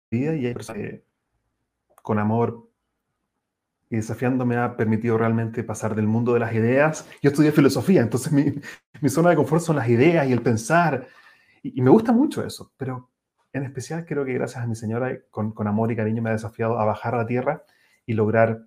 vida 0.09 0.35
y 0.35 0.47
ella, 0.47 1.01
con 2.01 2.19
amor 2.19 2.69
y 3.93 3.97
desafiándome 3.97 4.57
ha 4.57 4.75
permitido 4.75 5.19
realmente 5.19 5.63
pasar 5.63 5.93
del 5.93 6.07
mundo 6.07 6.33
de 6.33 6.39
las 6.39 6.51
ideas. 6.55 7.07
Yo 7.21 7.29
estudié 7.29 7.51
filosofía, 7.51 8.01
entonces 8.01 8.33
mi, 8.33 8.45
mi 9.01 9.07
zona 9.07 9.29
de 9.29 9.35
confort 9.35 9.61
son 9.61 9.75
las 9.75 9.87
ideas 9.87 10.27
y 10.27 10.31
el 10.31 10.41
pensar. 10.41 11.07
Y, 11.61 11.77
y, 11.79 11.81
me 11.83 11.91
gusta 11.91 12.11
mucho 12.11 12.43
eso, 12.43 12.73
pero 12.75 13.11
en 13.53 13.65
especial 13.65 14.03
creo 14.03 14.25
que 14.25 14.33
gracias 14.33 14.63
a 14.63 14.65
mi 14.65 14.73
señora, 14.73 15.15
con, 15.29 15.51
con 15.51 15.67
amor 15.67 15.91
y 15.91 15.95
cariño, 15.95 16.23
me 16.23 16.31
ha 16.31 16.33
desafiado 16.33 16.79
a 16.79 16.85
bajar 16.85 17.13
a 17.13 17.19
la 17.19 17.27
tierra 17.27 17.65
y 18.07 18.13
lograr 18.13 18.65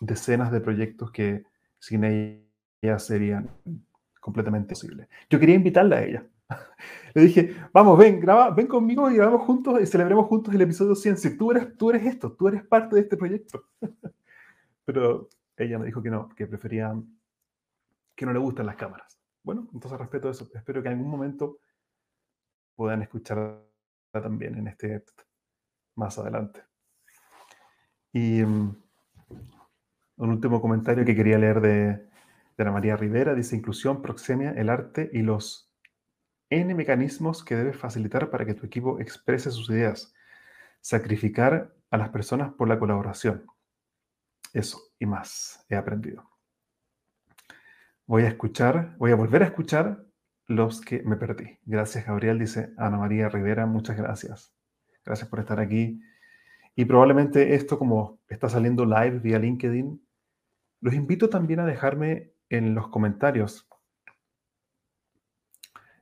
decenas 0.00 0.50
de 0.50 0.62
proyectos 0.62 1.10
que 1.10 1.44
sin 1.78 2.04
ella 2.04 2.98
serían 2.98 3.50
completamente 4.20 4.70
posibles. 4.70 5.06
Yo 5.28 5.38
quería 5.38 5.56
invitarla 5.56 5.96
a 5.96 6.02
ella. 6.04 6.24
Le 7.14 7.22
dije, 7.22 7.56
vamos, 7.72 7.98
ven, 7.98 8.20
graba, 8.20 8.50
ven 8.50 8.66
conmigo 8.66 9.10
y 9.10 9.16
grabamos 9.16 9.42
juntos 9.42 9.80
y 9.80 9.86
celebremos 9.86 10.26
juntos 10.26 10.54
el 10.54 10.60
episodio 10.62 10.94
100. 10.94 11.16
Si 11.18 11.36
tú 11.36 11.50
eres, 11.50 11.76
tú 11.76 11.90
eres 11.90 12.06
esto, 12.06 12.32
tú 12.32 12.48
eres 12.48 12.64
parte 12.64 12.96
de 12.96 13.02
este 13.02 13.16
proyecto. 13.16 13.64
Pero 14.84 15.28
ella 15.56 15.78
me 15.78 15.86
dijo 15.86 16.02
que 16.02 16.10
no, 16.10 16.28
que 16.30 16.46
prefería, 16.46 16.94
que 18.14 18.26
no 18.26 18.32
le 18.32 18.38
gustan 18.38 18.66
las 18.66 18.76
cámaras. 18.76 19.20
Bueno, 19.42 19.68
entonces 19.72 19.98
respeto 19.98 20.30
eso. 20.30 20.48
Espero 20.54 20.82
que 20.82 20.88
en 20.88 20.94
algún 20.94 21.10
momento 21.10 21.58
puedan 22.74 23.02
escucharla 23.02 23.60
también 24.12 24.56
en 24.56 24.68
este 24.68 25.04
más 25.96 26.18
adelante. 26.18 26.62
Y 28.12 28.42
um, 28.42 28.74
un 30.16 30.30
último 30.30 30.60
comentario 30.60 31.04
que 31.04 31.16
quería 31.16 31.38
leer 31.38 31.60
de, 31.60 31.86
de 31.94 32.08
Ana 32.58 32.72
María 32.72 32.96
Rivera. 32.96 33.34
Dice, 33.34 33.56
inclusión, 33.56 34.02
proxemia, 34.02 34.52
el 34.52 34.68
arte 34.68 35.10
y 35.12 35.22
los 35.22 35.71
N 36.52 36.74
mecanismos 36.74 37.42
que 37.42 37.56
debes 37.56 37.78
facilitar 37.78 38.28
para 38.28 38.44
que 38.44 38.52
tu 38.52 38.66
equipo 38.66 39.00
exprese 39.00 39.50
sus 39.50 39.70
ideas. 39.70 40.12
Sacrificar 40.82 41.74
a 41.90 41.96
las 41.96 42.10
personas 42.10 42.52
por 42.52 42.68
la 42.68 42.78
colaboración. 42.78 43.46
Eso 44.52 44.78
y 44.98 45.06
más 45.06 45.64
he 45.70 45.76
aprendido. 45.76 46.28
Voy 48.04 48.24
a 48.24 48.28
escuchar, 48.28 48.94
voy 48.98 49.12
a 49.12 49.14
volver 49.16 49.42
a 49.42 49.46
escuchar 49.46 50.04
los 50.46 50.82
que 50.82 51.02
me 51.02 51.16
perdí. 51.16 51.58
Gracias, 51.64 52.04
Gabriel, 52.04 52.38
dice 52.38 52.74
Ana 52.76 52.98
María 52.98 53.30
Rivera. 53.30 53.64
Muchas 53.64 53.96
gracias. 53.96 54.54
Gracias 55.06 55.30
por 55.30 55.40
estar 55.40 55.58
aquí. 55.58 56.02
Y 56.74 56.84
probablemente 56.84 57.54
esto, 57.54 57.78
como 57.78 58.20
está 58.28 58.50
saliendo 58.50 58.84
live 58.84 59.20
vía 59.20 59.38
LinkedIn, 59.38 60.06
los 60.80 60.92
invito 60.92 61.30
también 61.30 61.60
a 61.60 61.66
dejarme 61.66 62.34
en 62.50 62.74
los 62.74 62.88
comentarios, 62.88 63.66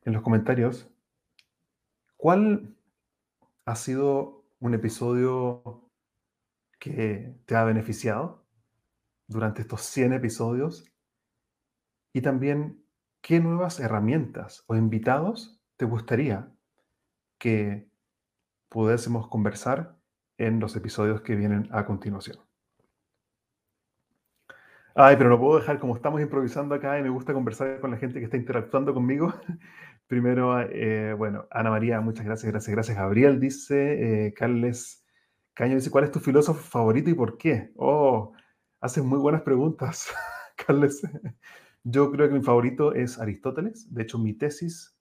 en 0.05 0.13
los 0.13 0.23
comentarios, 0.23 0.89
¿cuál 2.17 2.77
ha 3.65 3.77
sido 3.77 4.45
un 4.61 4.75
episodio 4.75 5.89
que 6.79 7.35
te 7.47 7.57
ha 7.57 7.65
beneficiado 7.65 8.45
durante 9.27 9.63
estos 9.63 9.83
100 9.83 10.15
episodios? 10.15 10.91
Y 12.13 12.23
también, 12.23 12.85
¿qué 13.21 13.41
nuevas 13.41 13.81
herramientas 13.81 14.65
o 14.67 14.77
invitados 14.77 15.61
te 15.77 15.85
gustaría 15.85 16.53
que 17.39 17.91
pudiésemos 18.69 19.29
conversar 19.29 20.01
en 20.41 20.59
los 20.59 20.75
episodios 20.75 21.21
que 21.21 21.37
vienen 21.37 21.69
a 21.71 21.85
continuación. 21.85 22.50
Ay, 24.95 25.17
pero 25.17 25.31
no 25.31 25.39
puedo 25.39 25.59
dejar, 25.59 25.79
como 25.79 25.95
estamos 25.97 26.21
improvisando 26.21 26.75
acá 26.75 26.99
y 26.99 27.03
me 27.03 27.09
gusta 27.11 27.33
conversar 27.33 27.81
con 27.81 27.91
la 27.91 27.97
gente 27.97 28.19
que 28.19 28.25
está 28.25 28.37
interactuando 28.37 28.93
conmigo. 28.93 29.33
Primero, 30.07 30.61
eh, 30.61 31.15
bueno, 31.15 31.47
Ana 31.51 31.71
María, 31.71 32.01
muchas 32.01 32.25
gracias, 32.25 32.51
gracias, 32.51 32.75
gracias. 32.75 32.97
Gabriel 32.97 33.39
dice, 33.39 34.27
eh, 34.27 34.35
Carles 34.35 35.05
Caño 35.55 35.75
dice, 35.75 35.91
¿cuál 35.91 36.05
es 36.05 36.11
tu 36.11 36.21
filósofo 36.21 36.61
favorito 36.61 37.11
y 37.11 37.15
por 37.15 37.37
qué? 37.37 37.71
Oh, 37.77 38.33
haces 38.81 39.05
muy 39.05 39.19
buenas 39.19 39.43
preguntas, 39.43 40.09
Carles. 40.67 41.03
Yo 41.85 42.11
creo 42.11 42.29
que 42.29 42.35
mi 42.35 42.43
favorito 42.43 42.95
es 42.95 43.19
Aristóteles. 43.19 43.93
De 43.93 44.03
hecho, 44.03 44.19
mi 44.19 44.35
tesis 44.35 44.97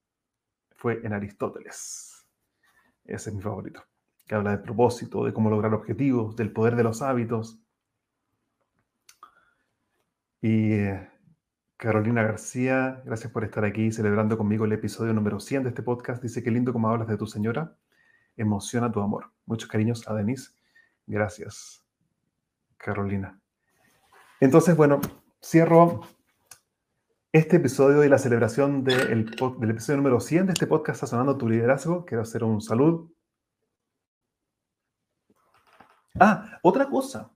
fue 0.71 0.99
en 1.03 1.13
Aristóteles. 1.13 2.27
Ese 3.05 3.29
es 3.29 3.35
mi 3.35 3.41
favorito 3.41 3.83
que 4.27 4.35
habla 4.35 4.51
de 4.51 4.59
propósito, 4.59 5.25
de 5.25 5.33
cómo 5.33 5.49
lograr 5.49 5.73
objetivos, 5.73 6.35
del 6.35 6.51
poder 6.51 6.75
de 6.75 6.83
los 6.83 7.01
hábitos. 7.01 7.59
Y 10.41 10.73
eh, 10.73 11.09
Carolina 11.77 12.23
García, 12.23 13.01
gracias 13.05 13.31
por 13.31 13.43
estar 13.43 13.65
aquí 13.65 13.91
celebrando 13.91 14.37
conmigo 14.37 14.65
el 14.65 14.71
episodio 14.73 15.13
número 15.13 15.39
100 15.39 15.63
de 15.63 15.69
este 15.69 15.83
podcast. 15.83 16.21
Dice, 16.21 16.43
qué 16.43 16.51
lindo 16.51 16.73
como 16.73 16.89
hablas 16.89 17.07
de 17.07 17.17
tu 17.17 17.27
señora. 17.27 17.75
Emociona 18.37 18.91
tu 18.91 19.01
amor. 19.01 19.31
Muchos 19.45 19.69
cariños 19.69 20.07
a 20.07 20.13
Denise. 20.13 20.51
Gracias, 21.07 21.83
Carolina. 22.77 23.39
Entonces, 24.39 24.75
bueno, 24.77 25.01
cierro 25.43 26.01
este 27.31 27.57
episodio 27.57 28.03
y 28.03 28.09
la 28.09 28.17
celebración 28.17 28.83
del 28.83 29.29
episodio 29.69 29.97
número 29.97 30.19
100 30.19 30.47
de 30.47 30.53
este 30.53 30.67
podcast 30.67 31.01
Sazonando 31.01 31.37
tu 31.37 31.49
liderazgo. 31.49 32.05
Quiero 32.05 32.23
hacer 32.23 32.43
un 32.43 32.61
saludo 32.61 33.11
Ah, 36.19 36.59
otra 36.63 36.89
cosa 36.89 37.31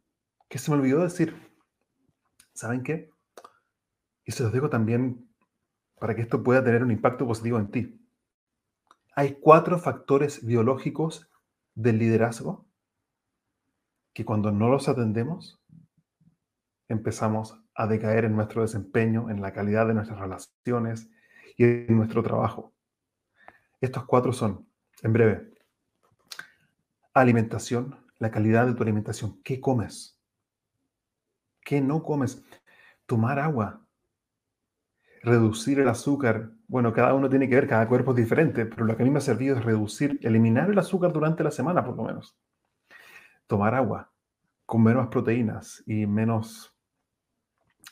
que 0.50 0.58
se 0.58 0.70
me 0.70 0.78
olvidó 0.78 1.04
decir. 1.04 1.53
¿Saben 2.54 2.84
qué? 2.84 3.10
Y 4.26 4.32
se 4.32 4.44
los 4.44 4.54
digo 4.54 4.70
también 4.70 5.28
para 6.00 6.16
que 6.16 6.22
esto 6.22 6.44
pueda 6.44 6.64
tener 6.64 6.84
un 6.84 6.92
impacto 6.92 7.26
positivo 7.26 7.58
en 7.60 7.72
ti. 7.72 8.00
Hay 9.16 9.38
cuatro 9.40 9.78
factores 9.80 10.46
biológicos 10.46 11.30
del 11.76 12.00
liderazgo 12.00 12.66
que 14.14 14.26
cuando 14.26 14.52
no 14.52 14.70
los 14.70 14.88
atendemos, 14.90 15.60
empezamos 16.88 17.60
a 17.74 17.88
decaer 17.88 18.26
en 18.26 18.36
nuestro 18.36 18.62
desempeño, 18.62 19.30
en 19.30 19.42
la 19.42 19.54
calidad 19.54 19.88
de 19.88 19.96
nuestras 19.96 20.20
relaciones 20.20 21.10
y 21.58 21.64
en 21.64 21.98
nuestro 21.98 22.22
trabajo. 22.22 22.74
Estos 23.82 24.06
cuatro 24.06 24.32
son, 24.32 24.68
en 25.02 25.14
breve, 25.14 25.54
alimentación, 27.14 27.98
la 28.20 28.32
calidad 28.32 28.68
de 28.68 28.74
tu 28.74 28.84
alimentación. 28.84 29.42
¿Qué 29.44 29.60
comes? 29.60 30.20
¿Qué 31.64 31.82
no 31.82 32.04
comes? 32.04 32.44
Tomar 33.06 33.40
agua. 33.40 33.86
Reducir 35.22 35.80
el 35.80 35.88
azúcar. 35.88 36.52
Bueno, 36.68 36.92
cada 36.94 37.14
uno 37.14 37.30
tiene 37.30 37.48
que 37.48 37.56
ver, 37.56 37.68
cada 37.68 37.88
cuerpo 37.88 38.12
es 38.12 38.18
diferente, 38.18 38.66
pero 38.66 38.86
lo 38.86 38.96
que 38.96 39.04
a 39.04 39.06
mí 39.06 39.12
me 39.12 39.20
ha 39.20 39.22
servido 39.22 39.58
es 39.58 39.64
reducir, 39.64 40.20
eliminar 40.22 40.70
el 40.70 40.78
azúcar 40.78 41.14
durante 41.14 41.44
la 41.44 41.52
semana, 41.52 41.84
por 41.84 41.96
lo 41.96 42.04
menos. 42.04 42.38
Tomar 43.48 43.76
agua. 43.76 44.12
Comer 44.66 44.96
más 44.96 45.08
proteínas 45.08 45.84
y 45.86 46.06
menos 46.06 46.76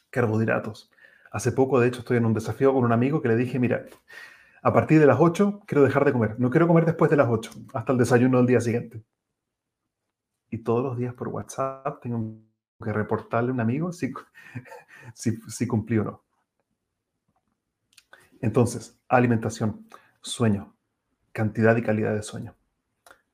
carbohidratos. 0.09 0.91
Hace 1.31 1.51
poco, 1.51 1.79
de 1.79 1.87
hecho, 1.87 1.99
estoy 1.99 2.17
en 2.17 2.25
un 2.25 2.33
desafío 2.33 2.73
con 2.73 2.83
un 2.83 2.91
amigo 2.91 3.21
que 3.21 3.29
le 3.29 3.35
dije, 3.35 3.59
mira, 3.59 3.85
a 4.61 4.73
partir 4.73 4.99
de 4.99 5.05
las 5.05 5.17
8 5.19 5.61
quiero 5.65 5.83
dejar 5.83 6.05
de 6.05 6.13
comer. 6.13 6.35
No 6.39 6.49
quiero 6.49 6.67
comer 6.67 6.85
después 6.85 7.09
de 7.09 7.17
las 7.17 7.29
8, 7.29 7.51
hasta 7.73 7.91
el 7.93 7.97
desayuno 7.97 8.37
del 8.37 8.47
día 8.47 8.59
siguiente 8.59 9.03
y 10.51 10.57
todos 10.59 10.83
los 10.83 10.97
días 10.97 11.13
por 11.13 11.29
WhatsApp 11.29 12.01
tengo 12.01 12.35
que 12.81 12.93
reportarle 12.93 13.51
a 13.51 13.53
un 13.53 13.59
amigo 13.59 13.91
si, 13.93 14.11
si, 15.13 15.67
cumplí 15.67 15.97
o 15.99 16.03
no. 16.03 16.23
Entonces, 18.41 18.99
alimentación, 19.07 19.87
sueño, 20.21 20.75
cantidad 21.31 21.75
y 21.77 21.83
calidad 21.83 22.13
de 22.13 22.23
sueño. 22.23 22.55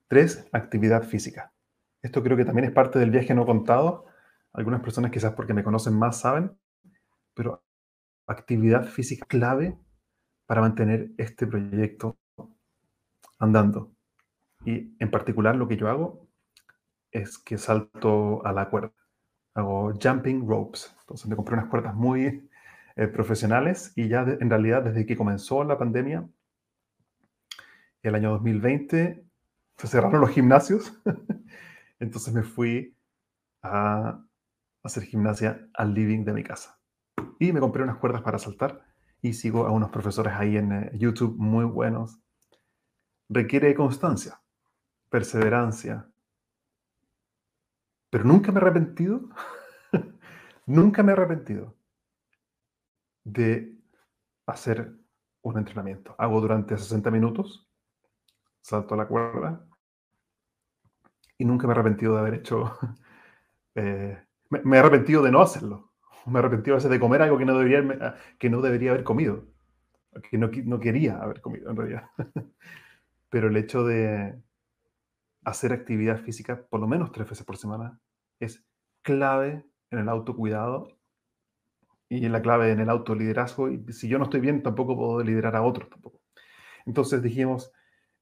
Tres, 0.07 0.47
actividad 0.51 1.03
física. 1.03 1.53
Esto 2.01 2.23
creo 2.23 2.37
que 2.37 2.45
también 2.45 2.65
es 2.65 2.71
parte 2.71 2.99
del 2.99 3.11
viaje 3.11 3.33
no 3.33 3.45
contado. 3.45 4.05
Algunas 4.53 4.81
personas 4.81 5.11
quizás 5.11 5.33
porque 5.33 5.53
me 5.53 5.63
conocen 5.63 5.97
más 5.97 6.19
saben, 6.19 6.57
pero 7.33 7.63
actividad 8.27 8.85
física 8.85 9.25
clave 9.27 9.77
para 10.45 10.61
mantener 10.61 11.11
este 11.17 11.47
proyecto 11.47 12.17
andando. 13.39 13.91
Y 14.65 14.95
en 14.99 15.11
particular 15.11 15.55
lo 15.55 15.67
que 15.67 15.77
yo 15.77 15.89
hago 15.89 16.27
es 17.11 17.37
que 17.37 17.57
salto 17.57 18.45
a 18.45 18.51
la 18.51 18.69
cuerda. 18.69 18.91
Hago 19.57 19.91
jumping 19.99 20.47
ropes. 20.47 20.95
Entonces 21.01 21.27
me 21.27 21.35
compré 21.35 21.55
unas 21.55 21.65
cuerdas 21.65 21.95
muy 21.95 22.47
eh, 22.95 23.07
profesionales 23.07 23.91
y 23.95 24.07
ya 24.07 24.21
en 24.21 24.49
realidad 24.51 24.83
desde 24.83 25.07
que 25.07 25.17
comenzó 25.17 25.63
la 25.63 25.79
pandemia, 25.79 26.27
el 28.03 28.13
año 28.13 28.29
2020, 28.31 29.25
se 29.77 29.87
cerraron 29.87 30.21
los 30.21 30.29
gimnasios. 30.29 30.93
Entonces 31.99 32.33
me 32.35 32.43
fui 32.43 32.95
a 33.63 34.23
hacer 34.83 35.03
gimnasia 35.03 35.67
al 35.73 35.95
living 35.95 36.23
de 36.23 36.33
mi 36.33 36.43
casa. 36.43 36.79
Y 37.39 37.51
me 37.51 37.59
compré 37.59 37.81
unas 37.81 37.97
cuerdas 37.97 38.21
para 38.21 38.37
saltar 38.37 38.85
y 39.23 39.33
sigo 39.33 39.65
a 39.65 39.71
unos 39.71 39.89
profesores 39.89 40.33
ahí 40.33 40.55
en 40.55 40.71
eh, 40.71 40.91
YouTube 40.93 41.35
muy 41.35 41.65
buenos. 41.65 42.19
Requiere 43.27 43.73
constancia, 43.73 44.39
perseverancia, 45.09 46.07
pero 48.09 48.23
nunca 48.23 48.51
me 48.51 48.59
he 48.59 48.61
arrepentido. 48.61 49.29
nunca 50.65 51.03
me 51.03 51.11
he 51.11 51.13
arrepentido. 51.13 51.75
de 53.23 53.75
hacer 54.45 54.93
un 55.41 55.57
entrenamiento. 55.57 56.15
Hago 56.17 56.41
durante 56.41 56.77
60 56.77 57.11
minutos, 57.11 57.67
salto 58.61 58.93
a 58.93 58.97
la 58.97 59.07
cuerda 59.07 59.67
y 61.37 61.45
nunca 61.45 61.67
me 61.67 61.73
he 61.73 61.75
arrepentido 61.75 62.13
de 62.13 62.19
haber 62.19 62.33
hecho, 62.35 62.77
eh, 63.75 64.17
me, 64.49 64.77
he 64.77 64.79
arrepentido 64.79 65.21
de 65.21 65.31
no 65.31 65.41
hacerlo. 65.41 65.91
Me 66.25 66.35
he 66.35 66.39
arrepentido 66.39 66.75
a 66.75 66.77
veces 66.77 66.91
de 66.91 66.99
comer 66.99 67.21
algo 67.21 67.37
que 67.37 67.45
no 67.45 67.57
debería, 67.57 68.15
que 68.37 68.49
no 68.49 68.61
debería 68.61 68.91
haber 68.91 69.03
comido, 69.03 69.45
que 70.29 70.37
no, 70.37 70.49
no 70.65 70.79
quería 70.79 71.17
haber 71.17 71.41
comido 71.41 71.69
en 71.69 71.77
realidad. 71.77 72.09
Pero 73.29 73.49
el 73.49 73.57
hecho 73.57 73.85
de 73.85 74.41
hacer 75.47 75.71
actividad 75.71 76.17
física 76.17 76.61
por 76.69 76.81
lo 76.81 76.87
menos 76.87 77.13
tres 77.13 77.29
veces 77.29 77.45
por 77.45 77.55
semana 77.55 77.97
es 78.37 78.65
clave 79.01 79.65
en 79.91 79.99
el 79.99 80.09
autocuidado 80.09 80.89
y 82.09 82.25
en 82.25 82.33
la 82.33 82.41
clave 82.41 82.71
en 82.71 82.81
el 82.81 82.89
autoliderazgo. 82.89 83.69
Y 83.69 83.93
si 83.93 84.09
yo 84.09 84.17
no 84.17 84.25
estoy 84.25 84.41
bien, 84.41 84.61
tampoco 84.61 84.97
puedo 84.97 85.23
liderar 85.23 85.55
a 85.55 85.63
otros 85.63 85.89
tampoco. 85.89 86.19
Entonces 86.85 87.21
dijimos 87.21 87.71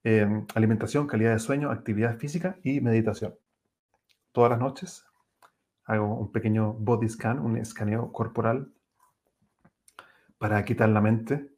em, 0.04 0.46
alimentación, 0.54 1.08
calidad 1.08 1.34
de 1.34 1.40
sueño, 1.40 1.72
actividad 1.72 2.20
física 2.20 2.60
y 2.64 2.80
meditación. 2.80 3.36
Todas 4.32 4.52
las 4.52 4.60
noches 4.60 5.06
hago 5.86 6.06
un 6.06 6.32
pequeño 6.32 6.74
body 6.74 7.10
scan, 7.10 7.40
un 7.40 7.58
escaneo 7.58 8.12
corporal 8.12 8.72
para 10.38 10.64
quitar 10.64 10.90
la 10.90 11.02
mente 11.02 11.50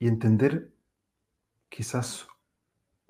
y 0.00 0.08
entender 0.08 0.72
quizás 1.68 2.26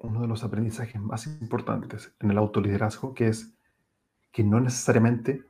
uno 0.02 0.20
de 0.20 0.28
los 0.28 0.44
aprendizajes 0.44 1.00
más 1.00 1.26
importantes 1.26 2.12
en 2.20 2.30
el 2.30 2.38
autoliderazgo, 2.38 3.14
que 3.14 3.28
es 3.28 3.54
que 4.30 4.44
no 4.44 4.60
necesariamente 4.60 5.44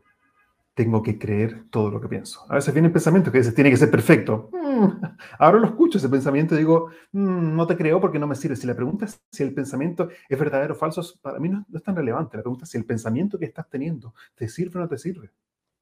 tengo 0.75 1.03
que 1.03 1.19
creer 1.19 1.65
todo 1.71 1.91
lo 1.91 2.01
que 2.01 2.09
pienso. 2.09 2.47
A 2.49 2.55
veces 2.55 2.73
vienen 2.73 2.93
pensamientos 2.93 3.33
que 3.33 3.39
dicen, 3.39 3.55
tiene 3.55 3.71
que 3.71 3.77
ser 3.77 3.91
perfecto. 3.91 4.49
Mm, 4.53 5.05
ahora 5.39 5.59
lo 5.59 5.67
escucho 5.67 5.99
ese 5.99 6.09
pensamiento 6.09 6.55
y 6.55 6.59
digo, 6.59 6.89
mm, 7.13 7.55
no 7.55 7.67
te 7.67 7.77
creo 7.77 8.01
porque 8.01 8.19
no 8.19 8.27
me 8.27 8.35
sirve. 8.35 8.57
Si 8.57 8.67
la 8.67 8.75
pregunta 8.75 9.05
es 9.05 9.21
si 9.31 9.43
el 9.43 9.53
pensamiento 9.53 10.09
es 10.29 10.39
verdadero 10.39 10.75
o 10.75 10.77
falso, 10.77 11.03
para 11.21 11.39
mí 11.39 11.49
no, 11.49 11.67
es 11.73 11.83
tan 11.83 11.95
relevante. 11.95 12.39
La 12.39 12.43
pregunta 12.43 12.65
es 12.65 12.71
si 12.71 12.79
el 12.79 12.87
pensamiento 12.87 13.39
que 13.39 13.45
estás 13.45 13.69
teniendo 13.69 14.15
te 14.35 14.49
sirve 14.49 14.79
o 14.79 14.83
no 14.83 14.89
te 14.89 14.99
sirve. 14.99 15.31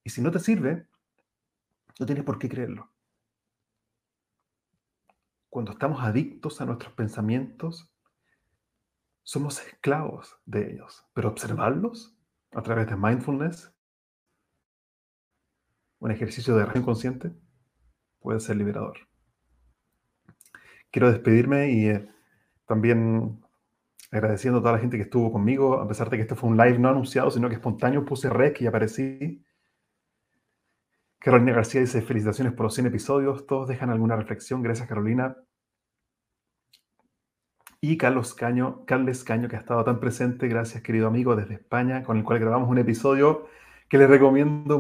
Y 0.03 0.11
si 0.11 0.21
no 0.23 0.31
te 0.31 0.41
sirve, 0.41 0.87
no 1.99 2.07
tienes 2.07 2.25
por 2.25 2.39
qué 2.39 2.49
creerlo. 2.49 2.91
Cuando 5.49 5.73
estamos 5.73 6.01
adictos 6.03 6.61
a 6.61 6.65
nuestros 6.65 6.93
pensamientos, 6.95 7.91
somos 9.23 9.61
esclavos 9.61 10.39
de 10.47 10.73
ellos. 10.73 11.07
Pero 11.13 11.29
observarlos 11.29 12.17
a 12.53 12.63
través 12.63 12.89
de 12.89 12.97
mindfulness, 12.97 13.73
un 15.99 16.11
ejercicio 16.11 16.55
de 16.57 16.63
reacción 16.63 16.85
consciente, 16.85 17.33
puede 18.21 18.41
ser 18.41 18.57
liberador. 18.57 18.99
Quiero 20.91 21.11
despedirme 21.11 21.71
y 21.71 21.89
eh, 21.89 22.09
también 22.67 23.41
agradeciendo 24.11 24.59
a 24.59 24.63
toda 24.63 24.73
la 24.73 24.79
gente 24.79 24.97
que 24.97 25.05
estuvo 25.05 25.31
conmigo, 25.31 25.81
a 25.81 25.87
pesar 25.87 26.11
de 26.11 26.17
que 26.17 26.23
este 26.23 26.35
fue 26.35 26.51
un 26.51 26.57
live 26.57 26.79
no 26.79 26.89
anunciado, 26.89 27.31
sino 27.31 27.49
que 27.49 27.55
espontáneo, 27.55 28.05
puse 28.05 28.29
rec 28.29 28.61
y 28.61 28.67
aparecí. 28.67 29.45
Carolina 31.19 31.53
García 31.53 31.81
dice, 31.83 32.03
felicitaciones 32.03 32.55
por 32.55 32.65
los 32.65 32.75
100 32.75 32.87
episodios, 32.87 33.47
todos 33.47 33.69
dejan 33.69 33.91
alguna 33.91 34.17
reflexión, 34.17 34.63
gracias 34.63 34.89
Carolina. 34.89 35.37
Y 37.83 37.97
Carlos 37.97 38.35
Caño, 38.35 38.85
Carles 38.85 39.25
Caño, 39.25 39.49
que 39.49 39.57
ha 39.57 39.61
estado 39.61 39.83
tan 39.85 40.01
presente, 40.01 40.49
gracias 40.49 40.83
querido 40.83 41.07
amigo 41.07 41.35
desde 41.35 41.55
España, 41.55 42.03
con 42.03 42.19
el 42.19 42.25
cual 42.25 42.39
grabamos 42.39 42.69
un 42.69 42.77
episodio 42.77 43.49
que 43.89 43.97
les 43.97 44.11
recomiendo 44.11 44.79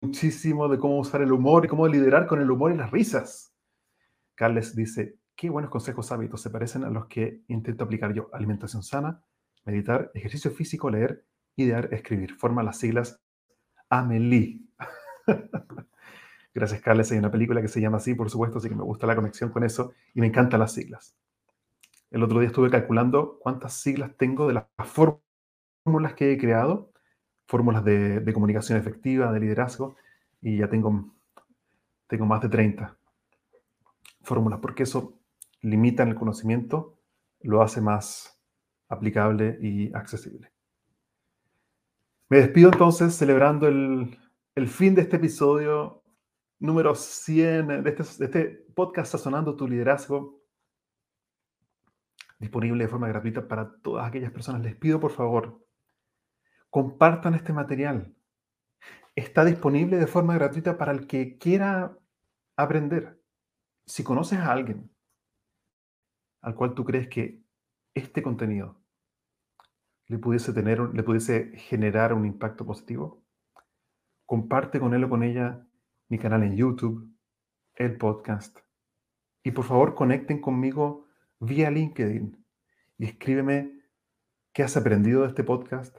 muchísimo 0.00 0.68
de 0.68 0.78
cómo 0.78 1.00
usar 1.00 1.22
el 1.22 1.32
humor 1.32 1.64
y 1.64 1.68
cómo 1.68 1.88
liderar 1.88 2.28
con 2.28 2.40
el 2.40 2.48
humor 2.48 2.70
y 2.70 2.76
las 2.76 2.92
risas. 2.92 3.52
Carles 4.36 4.76
dice, 4.76 5.18
qué 5.34 5.50
buenos 5.50 5.72
consejos 5.72 6.12
hábitos 6.12 6.40
se 6.40 6.50
parecen 6.50 6.84
a 6.84 6.90
los 6.90 7.06
que 7.06 7.42
intento 7.48 7.82
aplicar 7.82 8.14
yo. 8.14 8.28
Alimentación 8.32 8.84
sana, 8.84 9.24
meditar, 9.64 10.12
ejercicio 10.14 10.52
físico, 10.52 10.90
leer, 10.90 11.26
idear, 11.56 11.92
escribir. 11.92 12.36
Forma 12.36 12.62
las 12.62 12.78
siglas 12.78 13.20
Amelie. 13.88 14.60
Gracias, 16.54 16.80
Carles. 16.80 17.10
Hay 17.10 17.18
una 17.18 17.32
película 17.32 17.60
que 17.60 17.66
se 17.66 17.80
llama 17.80 17.96
así, 17.96 18.14
por 18.14 18.30
supuesto, 18.30 18.58
así 18.58 18.68
que 18.68 18.76
me 18.76 18.84
gusta 18.84 19.04
la 19.08 19.16
conexión 19.16 19.50
con 19.50 19.64
eso 19.64 19.94
y 20.14 20.20
me 20.20 20.28
encantan 20.28 20.60
las 20.60 20.72
siglas. 20.72 21.16
El 22.14 22.22
otro 22.22 22.38
día 22.38 22.46
estuve 22.46 22.70
calculando 22.70 23.40
cuántas 23.40 23.72
siglas 23.72 24.16
tengo 24.16 24.46
de 24.46 24.54
las 24.54 24.66
fórmulas 24.84 26.14
que 26.14 26.32
he 26.32 26.38
creado 26.38 26.92
fórmulas 27.48 27.84
de, 27.84 28.32
comunicación 28.32 28.78
efectiva, 28.78 29.32
de 29.32 29.40
liderazgo, 29.40 29.96
y 30.40 30.58
ya 30.58 30.68
tengo, 30.68 31.12
tengo 32.06 32.24
más 32.24 32.40
de 32.40 32.48
30 32.48 32.96
fórmulas, 34.22 34.60
porque 34.60 34.84
eso 34.84 35.18
limita 35.60 36.04
el 36.04 36.14
conocimiento, 36.14 36.96
lo 37.40 37.62
hace 37.62 37.80
más 37.80 38.40
aplicable 38.88 39.58
y 39.60 39.92
accesible. 39.92 40.52
Me 42.28 42.38
despido 42.38 42.70
entonces 42.70 43.12
celebrando 43.16 43.66
el, 43.66 44.16
fin 44.68 44.94
de 44.94 45.02
este 45.02 45.16
episodio 45.16 46.04
número 46.60 46.94
100 46.94 47.82
de 47.82 47.90
este, 47.90 48.04
de 48.18 48.24
este 48.24 48.44
podcast 48.72 49.10
Sazonando 49.10 49.56
tu 49.56 49.66
Liderazgo, 49.66 50.43
disponible 52.38 52.84
de 52.84 52.90
forma 52.90 53.08
gratuita 53.08 53.48
para 53.48 53.76
todas 53.82 54.06
aquellas 54.06 54.32
personas. 54.32 54.62
Les 54.62 54.76
pido 54.76 55.00
por 55.00 55.10
favor 55.10 55.64
compartan 56.74 57.34
este 57.34 57.52
material. 57.52 58.16
Está 59.14 59.44
disponible 59.44 59.96
de 59.96 60.08
forma 60.08 60.34
gratuita 60.34 60.76
para 60.76 60.90
el 60.90 61.06
que 61.06 61.38
quiera 61.38 61.96
aprender. 62.56 63.22
Si 63.86 64.02
conoces 64.02 64.40
a 64.40 64.50
alguien 64.50 64.90
al 66.40 66.56
cual 66.56 66.74
tú 66.74 66.84
crees 66.84 67.08
que 67.08 67.44
este 67.94 68.24
contenido 68.24 68.82
le 70.08 70.18
pudiese, 70.18 70.52
tener, 70.52 70.80
le 70.80 71.02
pudiese 71.04 71.56
generar 71.56 72.12
un 72.12 72.26
impacto 72.26 72.66
positivo, 72.66 73.24
comparte 74.26 74.80
con 74.80 74.94
él 74.94 75.04
o 75.04 75.08
con 75.08 75.22
ella 75.22 75.64
mi 76.08 76.18
canal 76.18 76.42
en 76.42 76.56
YouTube, 76.56 77.08
el 77.76 77.96
podcast. 77.96 78.58
Y 79.44 79.52
por 79.52 79.64
favor 79.64 79.94
conecten 79.94 80.40
conmigo 80.40 81.03
vía 81.44 81.70
LinkedIn 81.70 82.44
y 82.98 83.04
escríbeme 83.04 83.72
qué 84.52 84.62
has 84.62 84.76
aprendido 84.76 85.22
de 85.22 85.28
este 85.28 85.44
podcast, 85.44 85.98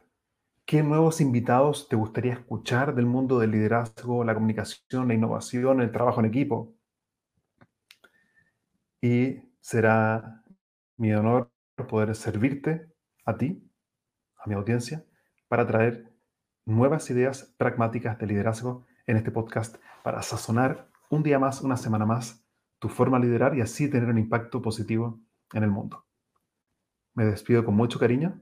¿Qué 0.67 0.81
nuevos 0.81 1.21
invitados 1.21 1.87
te 1.89 1.95
gustaría 1.95 2.33
escuchar 2.33 2.95
del 2.95 3.05
mundo 3.05 3.37
del 3.37 3.51
liderazgo, 3.51 4.23
la 4.23 4.33
comunicación, 4.33 5.07
la 5.07 5.13
innovación, 5.13 5.79
el 5.79 5.91
trabajo 5.91 6.21
en 6.21 6.25
equipo? 6.25 6.73
Y 8.99 9.43
será 9.61 10.43
mi 10.97 11.13
honor 11.13 11.51
poder 11.87 12.15
servirte 12.15 12.91
a 13.25 13.37
ti, 13.37 13.63
a 14.43 14.49
mi 14.49 14.55
audiencia, 14.55 15.05
para 15.47 15.67
traer 15.67 16.11
nuevas 16.65 17.11
ideas 17.11 17.53
pragmáticas 17.59 18.17
de 18.17 18.25
liderazgo 18.25 18.87
en 19.05 19.17
este 19.17 19.29
podcast 19.29 19.75
para 20.03 20.23
sazonar 20.23 20.89
un 21.11 21.21
día 21.21 21.37
más, 21.37 21.61
una 21.61 21.77
semana 21.77 22.07
más, 22.07 22.43
tu 22.79 22.89
forma 22.89 23.19
de 23.19 23.27
liderar 23.27 23.55
y 23.55 23.61
así 23.61 23.87
tener 23.87 24.09
un 24.09 24.17
impacto 24.17 24.63
positivo 24.63 25.21
en 25.55 25.63
el 25.63 25.71
mundo. 25.71 26.05
Me 27.15 27.25
despido 27.25 27.65
con 27.65 27.75
mucho 27.75 27.97
cariño 27.97 28.39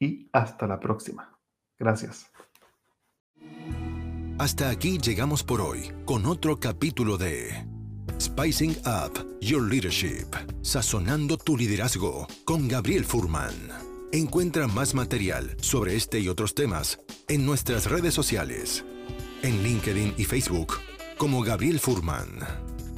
y 0.00 0.30
hasta 0.32 0.66
la 0.66 0.80
próxima. 0.80 1.38
Gracias. 1.78 2.30
Hasta 4.38 4.70
aquí 4.70 4.98
llegamos 4.98 5.42
por 5.42 5.60
hoy 5.60 5.92
con 6.04 6.24
otro 6.24 6.60
capítulo 6.60 7.18
de 7.18 7.66
Spicing 8.20 8.76
Up 8.86 9.38
Your 9.40 9.62
Leadership, 9.62 10.28
sazonando 10.62 11.36
tu 11.36 11.56
liderazgo 11.56 12.28
con 12.44 12.68
Gabriel 12.68 13.04
Furman. 13.04 13.52
Encuentra 14.12 14.68
más 14.68 14.94
material 14.94 15.56
sobre 15.60 15.96
este 15.96 16.20
y 16.20 16.28
otros 16.28 16.54
temas 16.54 17.00
en 17.28 17.44
nuestras 17.44 17.90
redes 17.90 18.14
sociales, 18.14 18.84
en 19.42 19.62
LinkedIn 19.62 20.14
y 20.16 20.24
Facebook 20.24 20.74
como 21.18 21.42
Gabriel 21.42 21.80
Furman. 21.80 22.38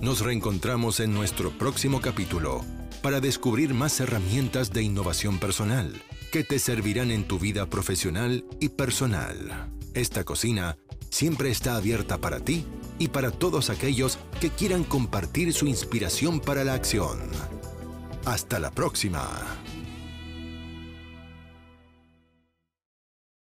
Nos 0.03 0.21
reencontramos 0.21 1.01
en 1.01 1.13
nuestro 1.13 1.51
próximo 1.51 2.01
capítulo 2.01 2.63
para 3.01 3.21
descubrir 3.21 3.75
más 3.75 4.01
herramientas 4.01 4.73
de 4.73 4.83
innovación 4.83 5.39
personal 5.39 5.93
que 6.31 6.45
te 6.45 6.59
servirán 6.59 7.11
en 7.11 7.25
tu 7.25 7.39
vida 7.39 7.67
profesional 7.67 8.45
y 8.61 8.69
personal. 8.69 9.71
Esta 9.95 10.25
cocina 10.25 10.79
siempre 11.11 11.51
está 11.51 11.77
abierta 11.77 12.19
para 12.19 12.41
ti 12.41 12.65
y 12.99 13.09
para 13.09 13.31
todos 13.31 13.71
aquellos 13.71 14.19
que 14.41 14.51
quieran 14.51 14.85
compartir 14.85 15.53
su 15.53 15.67
inspiración 15.67 16.39
para 16.41 16.63
la 16.65 16.75
acción. 16.75 17.19
Hasta 18.25 18.61
la 18.61 18.71
próxima. 18.71 19.29